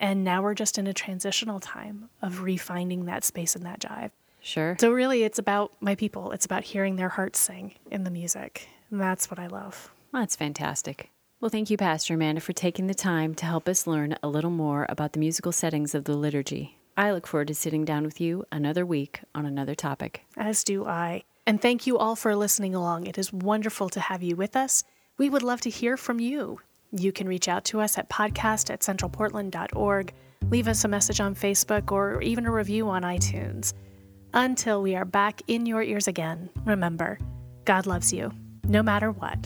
And 0.00 0.24
now 0.24 0.42
we're 0.42 0.54
just 0.54 0.76
in 0.76 0.86
a 0.86 0.92
transitional 0.92 1.60
time 1.60 2.08
of 2.20 2.42
refining 2.42 3.04
that 3.04 3.24
space 3.24 3.54
and 3.54 3.64
that 3.64 3.80
jive. 3.80 4.10
Sure. 4.40 4.76
So 4.78 4.90
really, 4.90 5.22
it's 5.22 5.38
about 5.38 5.72
my 5.80 5.94
people. 5.94 6.32
It's 6.32 6.44
about 6.44 6.64
hearing 6.64 6.96
their 6.96 7.08
hearts 7.08 7.38
sing 7.38 7.74
in 7.90 8.04
the 8.04 8.10
music. 8.10 8.68
And 8.90 9.00
that's 9.00 9.30
what 9.30 9.38
I 9.38 9.46
love. 9.46 9.90
That's 10.12 10.36
fantastic. 10.36 11.10
Well, 11.40 11.48
thank 11.48 11.70
you, 11.70 11.76
Pastor 11.76 12.14
Amanda, 12.14 12.40
for 12.40 12.52
taking 12.52 12.86
the 12.86 12.94
time 12.94 13.34
to 13.36 13.46
help 13.46 13.68
us 13.68 13.86
learn 13.86 14.16
a 14.22 14.28
little 14.28 14.50
more 14.50 14.86
about 14.88 15.12
the 15.12 15.18
musical 15.18 15.52
settings 15.52 15.94
of 15.94 16.04
the 16.04 16.16
liturgy. 16.16 16.78
I 16.96 17.12
look 17.12 17.26
forward 17.26 17.48
to 17.48 17.54
sitting 17.54 17.84
down 17.84 18.04
with 18.04 18.20
you 18.20 18.44
another 18.52 18.86
week 18.86 19.20
on 19.34 19.46
another 19.46 19.74
topic. 19.74 20.24
As 20.36 20.62
do 20.62 20.86
I. 20.86 21.24
And 21.46 21.60
thank 21.60 21.86
you 21.86 21.98
all 21.98 22.16
for 22.16 22.34
listening 22.34 22.74
along. 22.74 23.06
It 23.06 23.18
is 23.18 23.32
wonderful 23.32 23.88
to 23.90 24.00
have 24.00 24.22
you 24.22 24.36
with 24.36 24.56
us. 24.56 24.84
We 25.18 25.28
would 25.28 25.42
love 25.42 25.60
to 25.62 25.70
hear 25.70 25.96
from 25.96 26.18
you. 26.18 26.60
You 26.90 27.12
can 27.12 27.28
reach 27.28 27.48
out 27.48 27.64
to 27.66 27.80
us 27.80 27.98
at 27.98 28.08
podcast 28.08 28.70
at 28.70 28.80
centralportland.org, 28.80 30.14
leave 30.50 30.68
us 30.68 30.84
a 30.84 30.88
message 30.88 31.20
on 31.20 31.34
Facebook, 31.34 31.90
or 31.90 32.22
even 32.22 32.46
a 32.46 32.52
review 32.52 32.88
on 32.88 33.02
iTunes. 33.02 33.74
Until 34.32 34.80
we 34.82 34.94
are 34.96 35.04
back 35.04 35.42
in 35.48 35.66
your 35.66 35.82
ears 35.82 36.08
again, 36.08 36.50
remember, 36.64 37.18
God 37.64 37.86
loves 37.86 38.12
you, 38.12 38.32
no 38.66 38.82
matter 38.82 39.10
what. 39.10 39.38